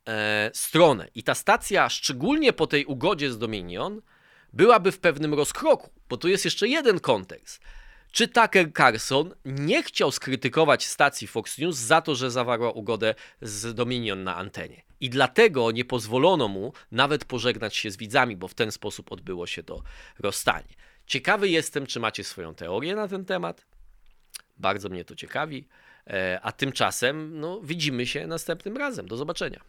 e, 0.08 0.50
stronę. 0.54 1.08
I 1.14 1.22
ta 1.22 1.34
stacja, 1.34 1.88
szczególnie 1.88 2.52
po 2.52 2.66
tej 2.66 2.84
ugodzie 2.84 3.32
z 3.32 3.38
Dominion, 3.38 4.02
byłaby 4.52 4.92
w 4.92 4.98
pewnym 4.98 5.34
rozkroku, 5.34 5.90
bo 6.08 6.16
tu 6.16 6.28
jest 6.28 6.44
jeszcze 6.44 6.68
jeden 6.68 7.00
kontekst. 7.00 7.62
Czy 8.12 8.28
Tucker 8.28 8.72
Carlson 8.72 9.34
nie 9.44 9.82
chciał 9.82 10.10
skrytykować 10.10 10.86
stacji 10.86 11.26
Fox 11.26 11.58
News 11.58 11.76
za 11.76 12.00
to, 12.00 12.14
że 12.14 12.30
zawarła 12.30 12.70
ugodę 12.70 13.14
z 13.42 13.74
Dominion 13.74 14.24
na 14.24 14.36
antenie? 14.36 14.82
I 15.04 15.10
dlatego 15.10 15.70
nie 15.70 15.84
pozwolono 15.84 16.48
mu 16.48 16.72
nawet 16.92 17.24
pożegnać 17.24 17.76
się 17.76 17.90
z 17.90 17.96
widzami, 17.96 18.36
bo 18.36 18.48
w 18.48 18.54
ten 18.54 18.72
sposób 18.72 19.12
odbyło 19.12 19.46
się 19.46 19.62
to 19.62 19.82
rozstanie. 20.18 20.74
Ciekawy 21.06 21.48
jestem, 21.48 21.86
czy 21.86 22.00
macie 22.00 22.24
swoją 22.24 22.54
teorię 22.54 22.94
na 22.94 23.08
ten 23.08 23.24
temat. 23.24 23.66
Bardzo 24.56 24.88
mnie 24.88 25.04
to 25.04 25.14
ciekawi. 25.14 25.68
E, 26.06 26.40
a 26.42 26.52
tymczasem 26.52 27.40
no, 27.40 27.60
widzimy 27.60 28.06
się 28.06 28.26
następnym 28.26 28.76
razem. 28.76 29.08
Do 29.08 29.16
zobaczenia. 29.16 29.60